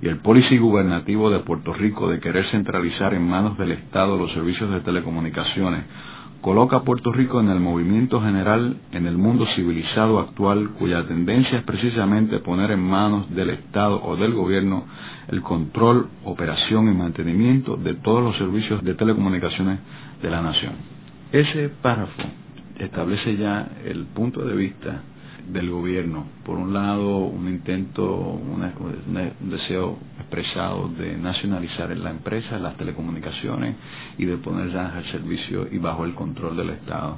[0.01, 4.31] y el policy gubernativo de Puerto Rico de querer centralizar en manos del Estado los
[4.33, 5.83] servicios de telecomunicaciones
[6.41, 11.57] coloca a Puerto Rico en el movimiento general en el mundo civilizado actual cuya tendencia
[11.57, 14.85] es precisamente poner en manos del Estado o del gobierno
[15.27, 19.79] el control, operación y mantenimiento de todos los servicios de telecomunicaciones
[20.21, 20.98] de la nación.
[21.31, 22.23] Ese párrafo
[22.79, 25.03] establece ya el punto de vista
[25.47, 26.25] del gobierno.
[26.43, 33.75] Por un lado, un intento, un deseo expresado de nacionalizar la empresa, las telecomunicaciones
[34.17, 37.17] y de ponerlas al servicio y bajo el control del Estado.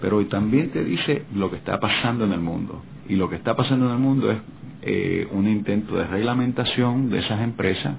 [0.00, 2.82] Pero también te dice lo que está pasando en el mundo.
[3.08, 4.38] Y lo que está pasando en el mundo es
[4.82, 7.96] eh, un intento de reglamentación de esas empresas,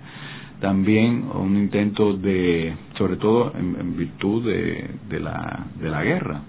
[0.60, 6.42] también un intento de, sobre todo en, virtud de, la, de la guerra,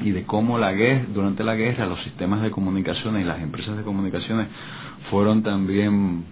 [0.00, 3.76] y de cómo la guerra, durante la guerra los sistemas de comunicaciones y las empresas
[3.76, 4.48] de comunicaciones
[5.10, 6.24] fueron también,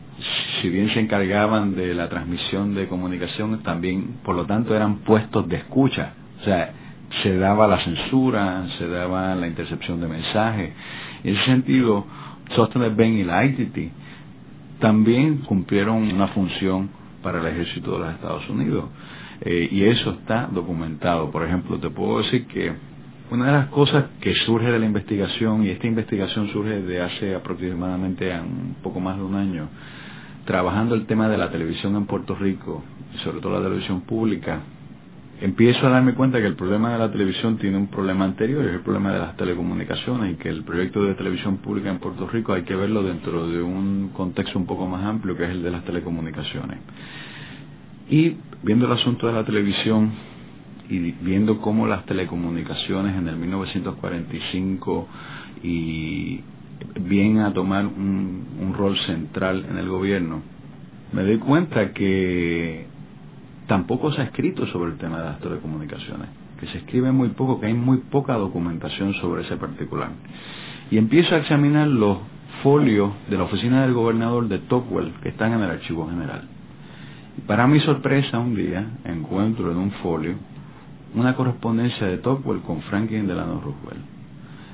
[0.60, 5.48] si bien se encargaban de la transmisión de comunicación, también, por lo tanto, eran puestos
[5.48, 6.12] de escucha.
[6.40, 6.72] O sea,
[7.22, 10.72] se daba la censura, se daba la intercepción de mensajes.
[11.24, 12.04] En ese sentido,
[12.54, 13.42] Sostener Ben y la
[14.78, 16.90] también cumplieron una función
[17.26, 18.84] para el ejército de los Estados Unidos.
[19.40, 21.28] Eh, y eso está documentado.
[21.32, 22.72] Por ejemplo, te puedo decir que
[23.32, 27.34] una de las cosas que surge de la investigación, y esta investigación surge de hace
[27.34, 29.68] aproximadamente un poco más de un año,
[30.44, 32.84] trabajando el tema de la televisión en Puerto Rico,
[33.24, 34.60] sobre todo la televisión pública,
[35.40, 38.74] empiezo a darme cuenta que el problema de la televisión tiene un problema anterior, es
[38.74, 42.52] el problema de las telecomunicaciones y que el proyecto de televisión pública en Puerto Rico
[42.54, 45.70] hay que verlo dentro de un contexto un poco más amplio que es el de
[45.70, 46.78] las telecomunicaciones.
[48.08, 50.12] Y viendo el asunto de la televisión
[50.88, 55.08] y viendo cómo las telecomunicaciones en el 1945
[55.64, 56.40] y
[57.00, 60.40] vienen a tomar un, un rol central en el gobierno,
[61.12, 62.86] me doy cuenta que
[63.66, 66.28] tampoco se ha escrito sobre el tema de las telecomunicaciones,
[66.60, 70.10] que se escribe muy poco, que hay muy poca documentación sobre ese particular.
[70.90, 72.18] Y empiezo a examinar los
[72.62, 76.42] folios de la oficina del gobernador de Tocqueville que están en el archivo general.
[77.38, 80.34] Y para mi sorpresa, un día encuentro en un folio
[81.16, 84.04] una correspondencia de Tocqueville con Franklin Delano Roosevelt,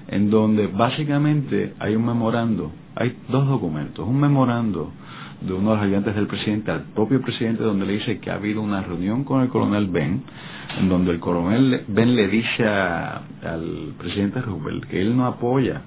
[0.08, 4.90] en donde básicamente hay un memorando, hay dos documentos, un memorando
[5.46, 8.34] de uno de los ayudantes del presidente al propio presidente donde le dice que ha
[8.34, 10.22] habido una reunión con el coronel Ben
[10.78, 15.82] en donde el coronel Ben le dice al presidente Roosevelt que él no apoya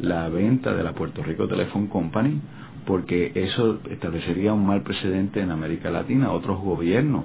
[0.00, 2.40] la venta de la Puerto Rico Telephone Company
[2.86, 6.30] porque eso establecería un mal precedente en América Latina.
[6.30, 7.24] Otros gobiernos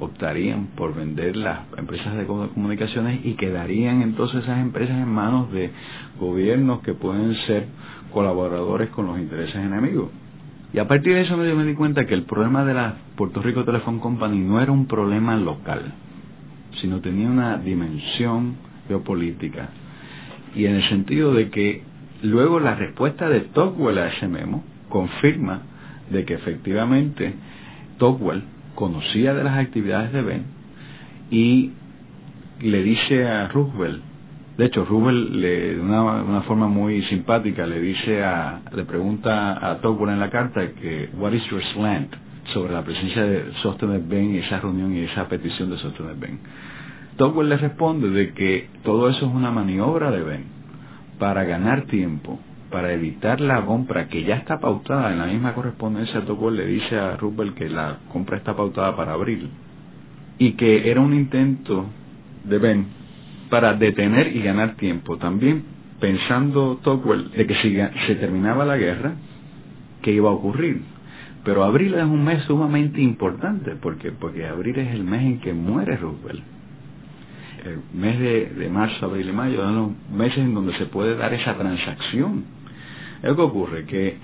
[0.00, 5.70] optarían por vender las empresas de comunicaciones y quedarían entonces esas empresas en manos de
[6.18, 7.66] gobiernos que pueden ser
[8.12, 10.08] colaboradores con los intereses enemigos.
[10.72, 13.64] Y a partir de eso me di cuenta que el problema de la Puerto Rico
[13.64, 15.92] Telephone Company no era un problema local,
[16.80, 18.56] sino tenía una dimensión
[18.88, 19.68] geopolítica.
[20.54, 21.82] Y en el sentido de que
[22.22, 25.62] luego la respuesta de Tocqueville a ese memo confirma
[26.10, 27.34] de que efectivamente
[27.98, 30.44] Tocqueville conocía de las actividades de Ben
[31.30, 31.72] y
[32.60, 34.02] le dice a Roosevelt
[34.56, 40.12] de hecho, Rubel, de una, forma muy simpática, le dice a, le pregunta a Tocqueville
[40.12, 42.14] en la carta que, what is your slant?
[42.52, 46.40] sobre la presencia de Sostener Ben y esa reunión y esa petición de Sostener Ben.
[47.16, 50.44] Tocqueville le responde de que todo eso es una maniobra de Ben
[51.18, 56.22] para ganar tiempo, para evitar la compra que ya está pautada en la misma correspondencia.
[56.22, 59.50] Tocqueville le dice a Rubel que la compra está pautada para abril
[60.38, 61.86] y que era un intento
[62.44, 63.01] de Ben
[63.52, 65.18] para detener y ganar tiempo.
[65.18, 65.62] También
[66.00, 69.12] pensando Tocqueville de que si se terminaba la guerra,
[70.00, 70.80] ¿qué iba a ocurrir?
[71.44, 75.52] Pero abril es un mes sumamente importante, porque porque abril es el mes en que
[75.52, 76.42] muere Roosevelt.
[77.66, 81.34] El mes de, marzo, abril y mayo son los meses en donde se puede dar
[81.34, 82.44] esa transacción.
[83.22, 84.16] Es ocurre que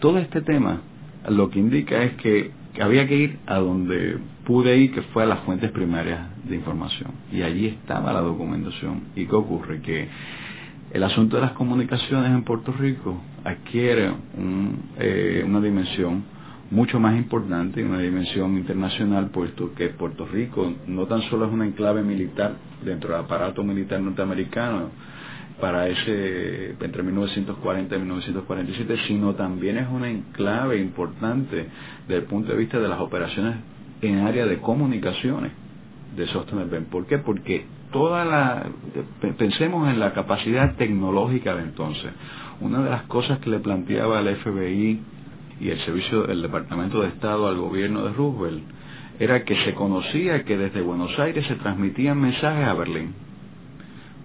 [0.00, 0.80] todo este tema
[1.28, 5.22] lo que indica es que que había que ir a donde pude ir, que fue
[5.22, 7.10] a las fuentes primarias de información.
[7.30, 9.02] Y allí estaba la documentación.
[9.14, 9.80] ¿Y qué ocurre?
[9.82, 10.08] Que
[10.92, 14.12] el asunto de las comunicaciones en Puerto Rico adquiere
[14.98, 16.24] eh, una dimensión
[16.70, 21.62] mucho más importante, una dimensión internacional, puesto que Puerto Rico no tan solo es un
[21.62, 24.88] enclave militar dentro del aparato militar norteamericano,
[25.62, 31.68] para ese entre 1940 y 1947, sino también es un enclave importante
[32.06, 33.56] desde el punto de vista de las operaciones
[34.00, 35.52] en área de comunicaciones
[36.16, 36.86] de Sostener Ben.
[36.86, 37.18] ¿Por qué?
[37.18, 38.66] Porque toda la
[39.38, 42.12] pensemos en la capacidad tecnológica de entonces.
[42.60, 45.00] Una de las cosas que le planteaba el FBI
[45.60, 48.62] y el servicio del Departamento de Estado al gobierno de Roosevelt
[49.18, 53.14] era que se conocía que desde Buenos Aires se transmitían mensajes a Berlín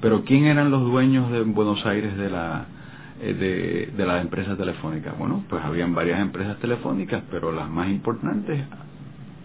[0.02, 2.66] pero ¿quién eran los dueños de Buenos Aires de la
[3.20, 5.18] de, de las empresas telefónicas?
[5.18, 8.64] Bueno, pues habían varias empresas telefónicas, pero las más importantes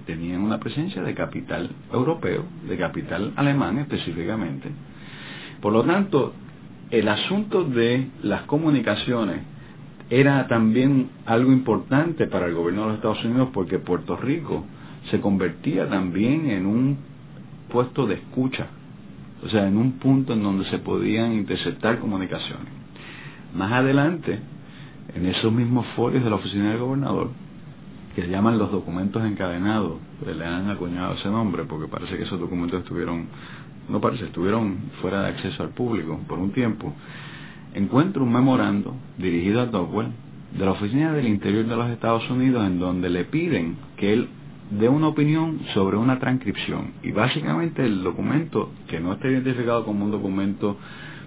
[0.06, 4.70] tenían una presencia de capital europeo, de capital alemán específicamente.
[5.61, 6.32] Por lo tanto,
[6.90, 9.40] el asunto de las comunicaciones
[10.11, 14.64] era también algo importante para el gobierno de los Estados Unidos porque Puerto Rico
[15.11, 16.98] se convertía también en un
[17.70, 18.66] puesto de escucha
[19.44, 22.82] o sea, en un punto en donde se podían interceptar comunicaciones.
[23.55, 24.38] Más adelante,
[25.15, 27.31] en esos mismos folios de la oficina del gobernador,
[28.15, 32.25] que se llaman los documentos encadenados, pues le han acuñado ese nombre porque parece que
[32.25, 33.27] esos documentos estuvieron,
[33.88, 36.95] no parece, estuvieron fuera de acceso al público por un tiempo,
[37.75, 40.09] encuentro un memorando dirigido a Dogwell
[40.57, 44.29] de la Oficina del Interior de los Estados Unidos en donde le piden que él
[44.71, 46.93] de una opinión sobre una transcripción.
[47.03, 50.79] Y básicamente el documento, que no está identificado como un documento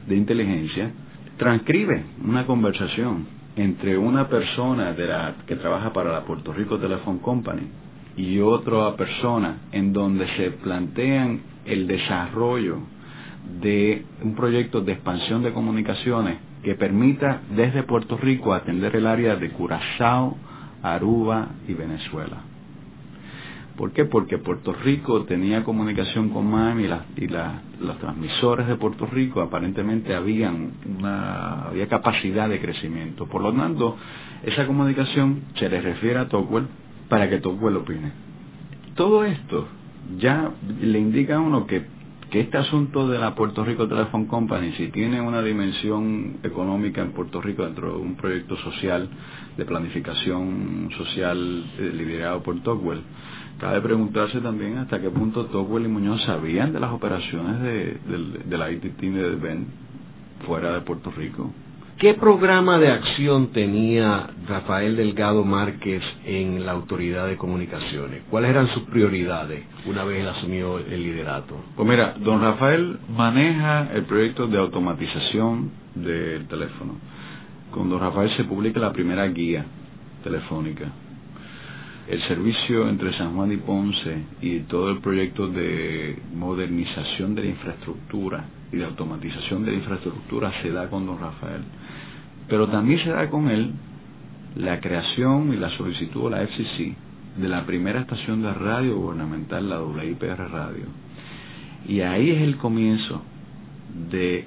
[0.08, 0.92] de inteligencia,
[1.38, 7.19] transcribe una conversación entre una persona de la, que trabaja para la Puerto Rico Telephone
[7.19, 7.67] Company
[8.17, 12.79] y otra persona en donde se plantean el desarrollo
[13.62, 19.36] de un proyecto de expansión de comunicaciones que permita desde Puerto Rico atender el área
[19.36, 20.38] de Curazao,
[20.81, 22.54] Aruba y Venezuela.
[23.78, 24.06] ¿Por qué?
[24.06, 29.42] Porque Puerto Rico tenía comunicación con Miami y, las y los transmisores de Puerto Rico
[29.42, 33.26] aparentemente habían una había capacidad de crecimiento.
[33.28, 33.98] Por lo tanto,
[34.44, 36.67] esa comunicación se le refiere a Tocqueville
[37.10, 38.12] para que Tocqueville opine.
[38.96, 39.67] Todo esto
[40.17, 41.84] ya le indica a uno que,
[42.36, 47.13] que este asunto de la Puerto Rico Telephone Company, si tiene una dimensión económica en
[47.13, 49.08] Puerto Rico dentro de un proyecto social,
[49.56, 53.04] de planificación social eh, liderado por Tocqueville,
[53.58, 58.00] Cabe preguntarse también hasta qué punto Tocqueville y Muñoz sabían de las operaciones de,
[58.44, 59.67] de, la ITT de Ben
[60.46, 61.54] fuera de Puerto Rico.
[61.98, 68.23] ¿Qué programa de acción tenía Rafael Delgado Márquez en la Autoridad de Comunicaciones?
[68.29, 71.56] ¿Cuáles eran sus prioridades una vez él asumió el liderato?
[71.77, 76.96] Pues mira, don Rafael maneja el proyecto de automatización del teléfono.
[77.71, 79.65] Con don Rafael se publica la primera guía
[80.21, 80.91] telefónica
[82.08, 87.49] el servicio entre San Juan y Ponce y todo el proyecto de modernización de la
[87.49, 91.63] infraestructura y de automatización de la infraestructura se da con don Rafael.
[92.47, 93.71] Pero también se da con él
[94.56, 96.95] la creación y la solicitud de la FCC
[97.37, 100.85] de la primera estación de radio gubernamental, la WIPR Radio.
[101.87, 103.21] Y ahí es el comienzo
[104.10, 104.45] de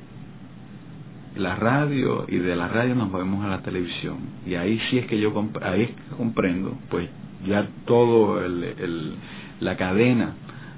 [1.37, 4.17] la radio y de la radio nos movemos a la televisión.
[4.47, 5.33] Y ahí sí es que yo
[5.63, 7.09] ahí es que comprendo, pues
[7.47, 9.15] ya todo el,
[9.61, 10.33] la cadena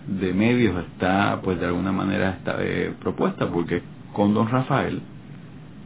[0.07, 3.83] de medios está pues de alguna manera está eh, propuesta porque
[4.13, 5.01] con don Rafael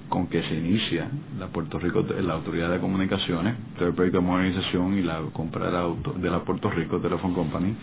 [0.08, 1.08] con que se inicia
[1.38, 5.66] la Puerto Rico la autoridad de comunicaciones todo el proyecto de modernización y la compra
[5.66, 7.74] de la, Puerto Rico Telephone Company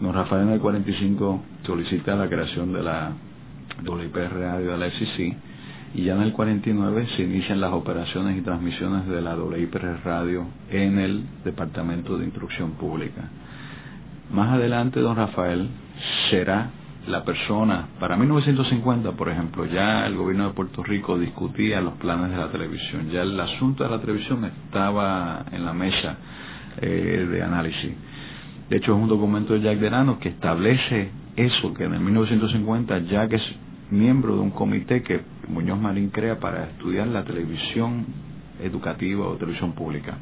[0.00, 3.12] don Rafael en el 45 solicita la creación de la
[3.84, 5.36] WIPR Radio de la FCC
[5.94, 10.46] y ya en el 49 se inician las operaciones y transmisiones de la WIPR Radio
[10.70, 13.22] en el Departamento de Instrucción Pública.
[14.32, 15.68] Más adelante, don Rafael
[16.30, 16.70] será
[17.06, 22.30] la persona, para 1950, por ejemplo, ya el gobierno de Puerto Rico discutía los planes
[22.30, 26.16] de la televisión, ya el asunto de la televisión estaba en la mesa
[26.80, 27.92] eh, de análisis.
[28.68, 32.98] De hecho, es un documento de Jack Delano que establece eso, que en el 1950
[33.00, 33.42] Jack es
[33.90, 38.06] miembro de un comité que Muñoz Marín crea para estudiar la televisión
[38.60, 40.16] educativa o televisión pública.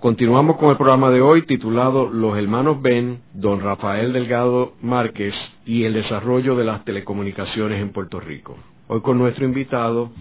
[0.00, 5.34] Continuamos con el programa de hoy titulado Los hermanos Ben, don Rafael Delgado Márquez
[5.66, 8.56] y el desarrollo de las telecomunicaciones en Puerto Rico.
[8.86, 10.12] Hoy con nuestro invitado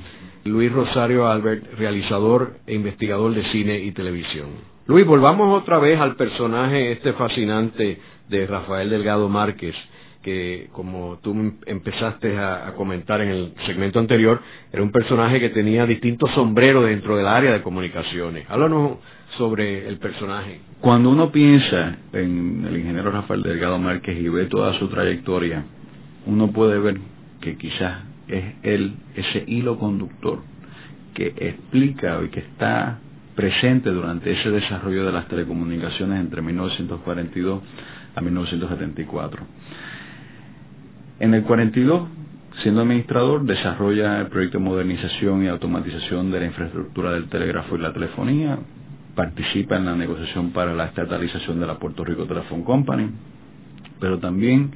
[0.45, 4.47] Luis Rosario Albert, realizador e investigador de cine y televisión.
[4.87, 7.99] Luis, volvamos otra vez al personaje este fascinante
[8.29, 9.75] de Rafael Delgado Márquez,
[10.21, 14.41] que como tú empezaste a, comentar en el segmento anterior,
[14.71, 18.45] era un personaje que tenía distintos sombreros dentro del área de comunicaciones.
[18.49, 18.97] Háblanos
[19.37, 20.59] sobre el personaje.
[20.81, 25.63] Cuando uno piensa en el ingeniero Rafael Delgado Márquez y ve toda su trayectoria,
[26.25, 26.97] uno puede ver
[27.41, 30.39] que quizás es él ese hilo conductor
[31.13, 32.99] que explica y que está
[33.35, 37.61] presente durante ese desarrollo de las telecomunicaciones entre 1942
[38.15, 39.43] a 1974.
[41.19, 42.09] En el 42,
[42.61, 47.79] siendo administrador, desarrolla el proyecto de modernización y automatización de la infraestructura del telégrafo y
[47.79, 48.59] la telefonía,
[49.15, 53.09] participa en la negociación para la estatalización de la Puerto Rico Telephone Company,
[53.99, 54.71] pero también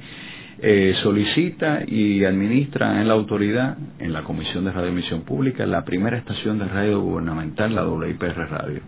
[0.60, 6.18] eh, solicita y administra en la autoridad, en la Comisión de Radioemisión Pública, la primera
[6.18, 8.80] estación de radio gubernamental, la WIPR Radio,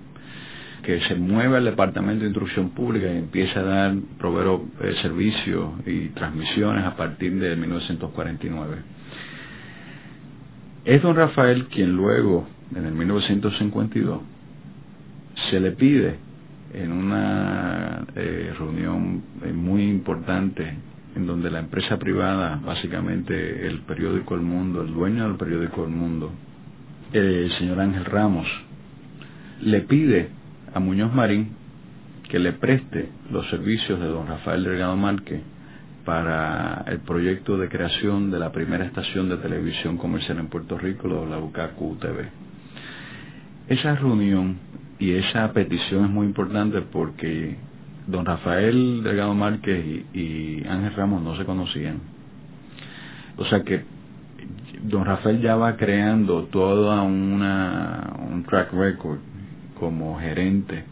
[0.85, 5.71] que se mueve al Departamento de Instrucción Pública y empieza a dar, proveer eh, servicios
[5.87, 8.77] y transmisiones a partir de 1949.
[10.85, 14.21] Es don Rafael quien luego, en el 1952,
[15.51, 16.17] se le pide
[16.75, 20.75] en una eh, reunión eh, muy importante
[21.17, 25.91] en donde la empresa privada, básicamente el periódico El Mundo, el dueño del periódico El
[25.91, 26.33] Mundo,
[27.13, 28.47] el señor Ángel Ramos,
[29.63, 30.29] le pide
[30.75, 31.51] a Muñoz Marín
[32.29, 35.41] que le preste los servicios de don Rafael Delgado Márquez
[36.05, 41.09] para el proyecto de creación de la primera estación de televisión comercial en Puerto Rico,
[41.31, 42.29] la UCACU TV.
[43.69, 44.59] Esa reunión
[44.99, 47.57] y esa petición es muy importante porque
[48.09, 52.01] don Rafael Delgado Márquez y, Ángel Ramos no se conocían.
[53.37, 53.83] O sea que
[54.83, 59.21] don Rafael ya va creando toda una un track record
[59.79, 60.85] como gerente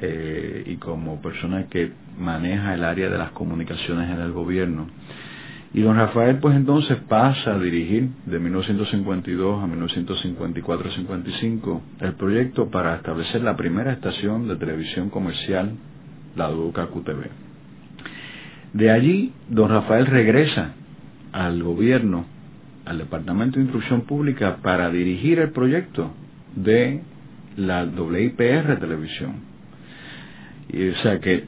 [0.00, 4.86] eh, y como persona que maneja el área de las comunicaciones en el gobierno.
[5.74, 12.96] Y don Rafael pues entonces pasa a dirigir de 1952 a 1954-55 el proyecto para
[12.96, 15.72] establecer la primera estación de televisión comercial,
[16.36, 17.22] la Duca QTV.
[18.74, 20.74] De allí, don Rafael regresa
[21.32, 22.26] al gobierno,
[22.84, 26.10] al Departamento de Instrucción Pública, para dirigir el proyecto
[26.54, 27.00] de
[27.56, 29.34] la WIPR Televisión.
[30.68, 31.44] Y, o sea que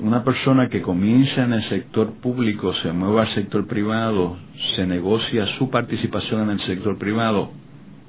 [0.00, 4.36] una persona que comienza en el sector público, se mueve al sector privado,
[4.74, 7.50] se negocia su participación en el sector privado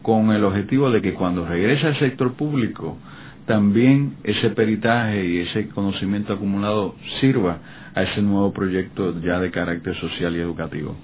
[0.01, 2.97] con el objetivo de que cuando regrese al sector público,
[3.45, 7.57] también ese peritaje y ese conocimiento acumulado sirva
[7.93, 10.95] a ese nuevo proyecto ya de carácter social y educativo.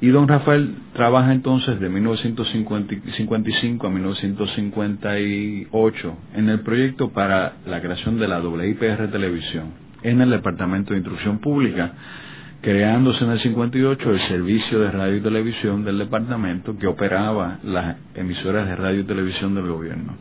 [0.00, 8.16] Y don Rafael trabaja entonces de 1955 a 1958 en el proyecto para la creación
[8.18, 9.72] de la WIPR Televisión
[10.02, 11.90] en el Departamento de Instrucción Pública,
[12.60, 17.96] creándose en el 58 el servicio de radio y televisión del departamento que operaba las
[18.14, 20.14] emisoras de radio y televisión del gobierno.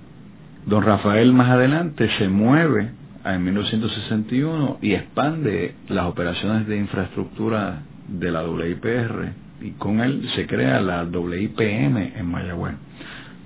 [0.66, 2.90] Don Rafael más adelante se mueve
[3.24, 10.46] en 1961 y expande las operaciones de infraestructura de la WIPR y con él se
[10.48, 12.76] crea la WIPM en Mayagüez,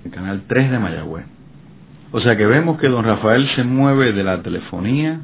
[0.04, 1.24] el canal 3 de Mayagüez.
[2.10, 5.20] O sea que vemos que don Rafael se mueve de la telefonía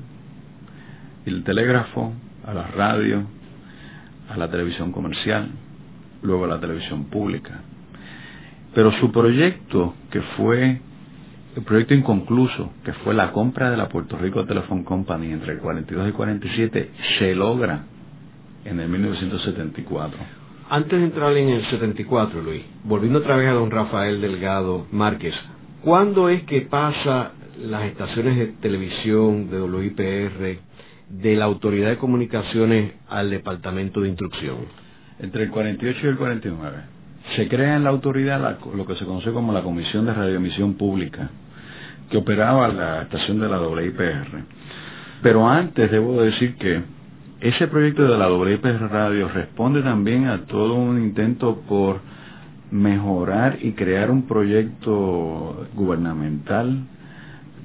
[1.27, 2.15] el telégrafo
[2.47, 3.25] a la radio,
[4.31, 5.49] a la televisión comercial,
[6.23, 7.61] luego a la televisión pública.
[8.75, 10.81] Pero su proyecto, que fue
[11.57, 15.59] el proyecto inconcluso, que fue la compra de la Puerto Rico Telephone Company entre el
[15.59, 17.83] 42 y el 47, se logra
[18.65, 20.38] en el 1974.
[20.71, 25.33] Antes de entrar en el 74, Luis, volviendo otra vez a don Rafael Delgado Márquez,
[25.83, 30.59] ¿cuándo es que pasa las estaciones de televisión de WIPR
[31.09, 34.59] de la Autoridad de Comunicaciones al Departamento de Instrucción?
[35.21, 36.77] Entre el 48 y el 49.
[37.37, 41.31] Se crea en la autoridad lo que se conoce como la Comisión de Radioemisión Pública,
[42.11, 44.45] que operaba la estación de la WIPR.
[45.23, 46.83] Pero antes debo decir que
[47.41, 52.01] ese proyecto de la WPR Radio responde también a todo un intento por
[52.73, 56.85] mejorar y crear un proyecto gubernamental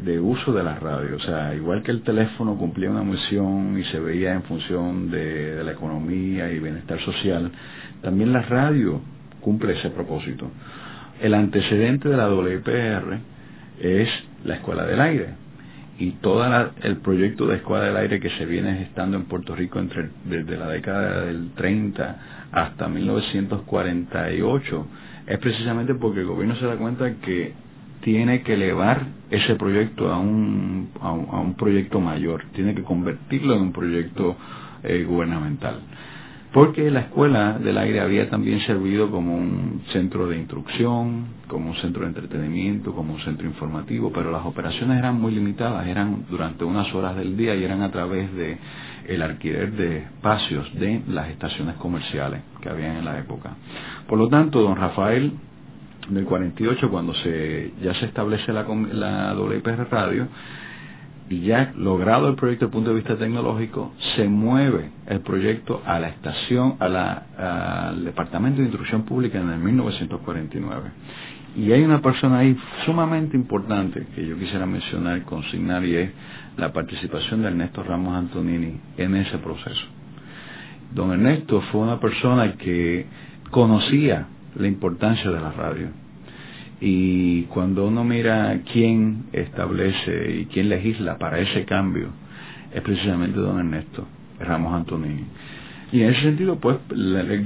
[0.05, 1.15] de uso de la radio.
[1.15, 5.63] O sea, igual que el teléfono cumplía una misión y se veía en función de,
[5.63, 7.51] la economía y bienestar social,
[8.03, 9.01] también la radio
[9.41, 10.51] cumple ese propósito.
[11.19, 13.17] El antecedente de la WPR
[13.81, 14.09] es
[14.45, 15.42] la Escuela del Aire
[15.99, 16.43] y todo
[16.81, 20.57] el proyecto de Escuadra del Aire que se viene gestando en Puerto Rico entre, desde
[20.57, 22.17] la década del 30
[22.51, 24.87] hasta 1948
[25.27, 27.53] es precisamente porque el gobierno se da cuenta que
[28.01, 33.61] tiene que elevar ese proyecto a un, a un, proyecto mayor, tiene que convertirlo en
[33.61, 34.35] un proyecto
[34.83, 35.79] eh, gubernamental
[36.53, 41.75] porque la escuela del aire había también servido como un centro de instrucción, como un
[41.77, 46.63] centro de entretenimiento, como un centro informativo, pero las operaciones eran muy limitadas, eran durante
[46.63, 48.57] unas horas del día y eran a través de
[49.07, 53.55] el alquiler de espacios de las estaciones comerciales que habían en la época.
[54.07, 55.33] Por lo tanto, don Rafael
[56.07, 59.35] del 48, cuando se ya se establece la, la
[59.89, 60.27] Radio,
[61.29, 65.81] y ya logrado el proyecto desde el punto de vista tecnológico, se mueve el proyecto
[65.85, 70.91] a la estación, al Departamento de Instrucción Pública en el 1949.
[71.55, 76.11] Y hay una persona ahí sumamente importante que yo quisiera mencionar, consignar, y es
[76.57, 79.85] la participación de Ernesto Ramos Antonini en ese proceso.
[80.93, 83.05] Don Ernesto fue una persona que
[83.49, 86.02] conocía la importancia de la radio
[86.85, 92.09] y cuando uno mira quién establece y quién legisla para ese cambio,
[92.73, 94.05] es precisamente don Ernesto
[94.37, 95.23] Ramos Antonini.
[95.93, 96.79] Y en ese sentido, pues,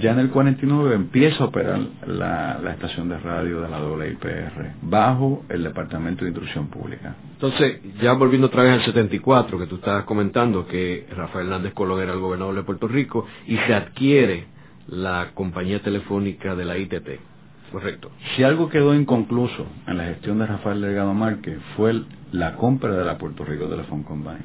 [0.01, 5.43] ya en el 49 empieza a operar la, estación de radio de la WIPR bajo
[5.49, 7.15] el Departamento de Instrucción Pública.
[7.33, 12.01] Entonces, ya volviendo otra vez al 74, que tú estabas comentando que Rafael Hernández Colón
[12.01, 14.45] era el gobernador de Puerto Rico y se adquiere
[14.87, 17.36] la compañía telefónica de la ITT.
[17.71, 18.11] Correcto.
[18.35, 22.01] Si algo quedó inconcluso en la gestión de Rafael Delgado Márquez fue
[22.31, 24.39] la compra de la Puerto Rico Telephone Company.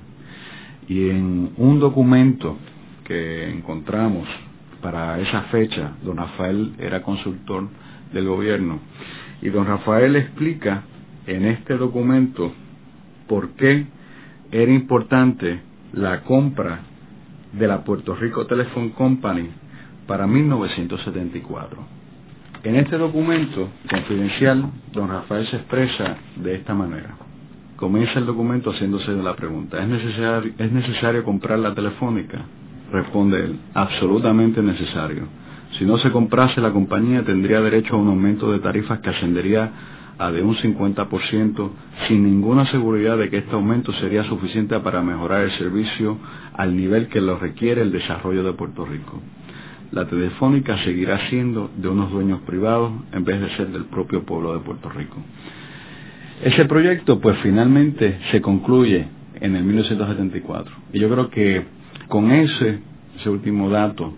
[0.89, 2.59] Y en un documento
[3.05, 4.27] que encontramos
[4.81, 7.69] para esa fecha, don Rafael era consultor
[8.13, 8.81] del gobierno,
[9.41, 10.83] y don Rafael explica
[11.27, 12.53] en este documento
[13.29, 13.87] por qué
[14.51, 15.61] era importante
[15.93, 16.81] la compra
[17.53, 19.49] de la Puerto Rico Telephone Company
[20.07, 22.02] para 1974.
[22.65, 27.17] En este documento confidencial, don Rafael se expresa de esta manera.
[27.75, 32.39] Comienza el documento haciéndose la pregunta, ¿es necesario, ¿es necesario comprar la telefónica?
[32.93, 35.25] Responde él, absolutamente necesario.
[35.77, 39.73] Si no se comprase la compañía tendría derecho a un aumento de tarifas que ascendería
[40.19, 41.71] a de un 50%
[42.07, 46.17] sin ninguna seguridad de que este aumento sería suficiente para mejorar el servicio
[46.55, 49.21] al nivel que lo requiere el desarrollo de Puerto Rico.
[49.93, 54.55] La telefónica seguirá siendo de unos dueños privados en vez de ser del propio pueblo
[54.55, 55.17] de Puerto Rico.
[56.43, 59.07] Ese proyecto pues finalmente se concluye
[59.41, 61.63] en el 1974 y yo creo que
[62.09, 62.81] con ese,
[63.21, 64.15] ese último dato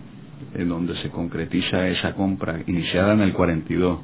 [0.53, 3.99] en donde se concretiza esa compra iniciada en el 42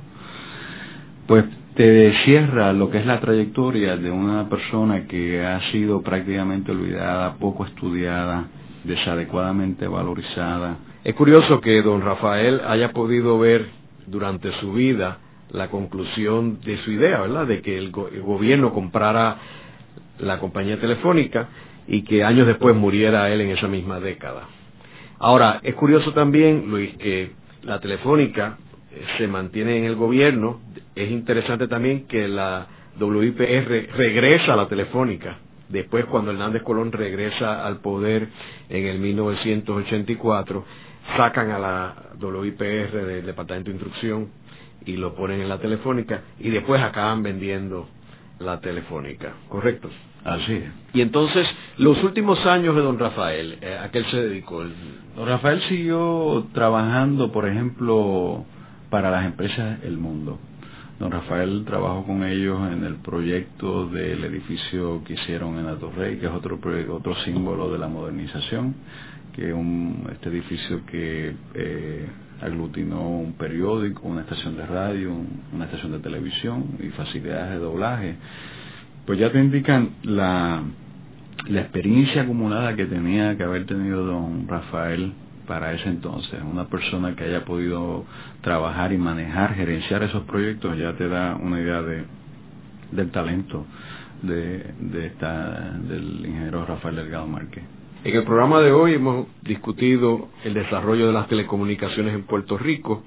[1.28, 1.46] pues
[1.76, 7.36] te cierra lo que es la trayectoria de una persona que ha sido prácticamente olvidada,
[7.36, 8.48] poco estudiada,
[8.84, 10.78] desadecuadamente valorizada.
[11.04, 13.68] Es curioso que don Rafael haya podido ver
[14.08, 15.18] durante su vida
[15.52, 17.48] la conclusión de su idea, ¿verdad?
[17.48, 19.38] De que el, gobierno comprara
[20.20, 21.50] la compañía telefónica
[21.88, 24.48] y que años después muriera él en esa misma década.
[25.20, 27.32] Ahora, es curioso también, Luis, que
[27.64, 28.58] la telefónica
[29.18, 30.62] se mantiene en el gobierno.
[30.96, 32.68] Es interesante también que la
[33.00, 35.38] WIPR regresa a la telefónica.
[35.72, 38.28] Después, cuando Hernández Colón regresa al poder
[38.70, 40.66] en el 1984,
[41.18, 44.30] sacan a la WIPR del Departamento de Instrucción
[44.86, 47.88] y lo ponen en la telefónica y después acaban vendiendo
[48.40, 49.90] la telefónica, ¿correcto?
[50.24, 50.72] Así es.
[50.94, 51.48] Y entonces,
[51.78, 54.64] los últimos años de don Rafael, eh, ¿a qué él se dedicó?
[55.16, 58.46] Don Rafael siguió trabajando, por ejemplo,
[58.90, 60.40] para las empresas El Mundo.
[61.02, 66.28] Don Rafael trabajó con ellos en el proyecto del edificio que hicieron en Atorrey, que
[66.28, 66.60] es otro
[66.92, 68.76] otro símbolo de la modernización,
[69.34, 72.08] que es un, este edificio que eh,
[72.40, 75.12] aglutinó un periódico, una estación de radio,
[75.52, 78.16] una estación de televisión y facilidades de doblaje.
[79.08, 80.62] Pues ya te indican la,
[81.48, 85.14] la experiencia acumulada que tenía que haber tenido don Rafael
[85.48, 86.40] para ese entonces.
[86.44, 88.06] Una persona que haya podido
[88.42, 92.04] trabajar y manejar, gerenciar esos proyectos, ya te da una idea de,
[92.92, 93.66] del talento
[94.22, 97.64] de, de esta, del ingeniero Rafael Delgado Márquez.
[98.04, 103.04] En el programa de hoy hemos discutido el desarrollo de las telecomunicaciones en Puerto Rico,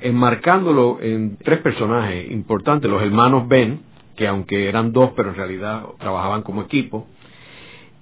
[0.00, 3.82] enmarcándolo en tres personajes importantes, los hermanos Ben,
[4.16, 7.06] que aunque eran dos, pero en realidad trabajaban como equipo,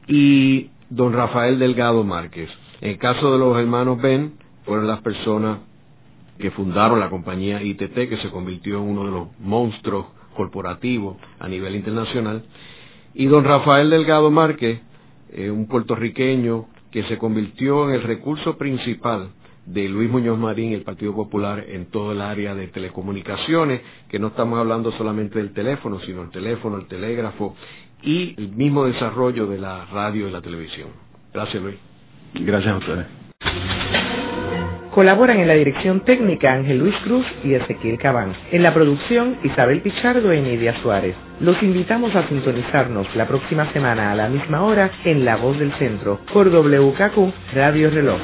[0.06, 2.48] y don Rafael Delgado Márquez.
[2.80, 4.32] En el caso de los hermanos Ben,
[4.64, 5.58] fueron las personas
[6.38, 11.48] que fundaron la compañía ITT, que se convirtió en uno de los monstruos corporativos a
[11.48, 12.42] nivel internacional.
[13.12, 14.80] Y don Rafael Delgado Márquez,
[15.32, 19.30] eh, un puertorriqueño que se convirtió en el recurso principal
[19.66, 24.18] de Luis Muñoz Marín y el Partido Popular en todo el área de telecomunicaciones, que
[24.18, 27.54] no estamos hablando solamente del teléfono, sino el teléfono, el telégrafo
[28.02, 30.88] y el mismo desarrollo de la radio y la televisión.
[31.32, 31.89] Gracias, Luis.
[32.34, 33.20] Gracias a ustedes.
[34.92, 38.34] Colaboran en la dirección técnica Ángel Luis Cruz y Ezequiel Cabán.
[38.50, 41.14] En la producción Isabel Pichardo y Nidia Suárez.
[41.38, 45.72] Los invitamos a sintonizarnos la próxima semana a la misma hora en La Voz del
[45.74, 48.20] Centro por WKQ Radio Reloj.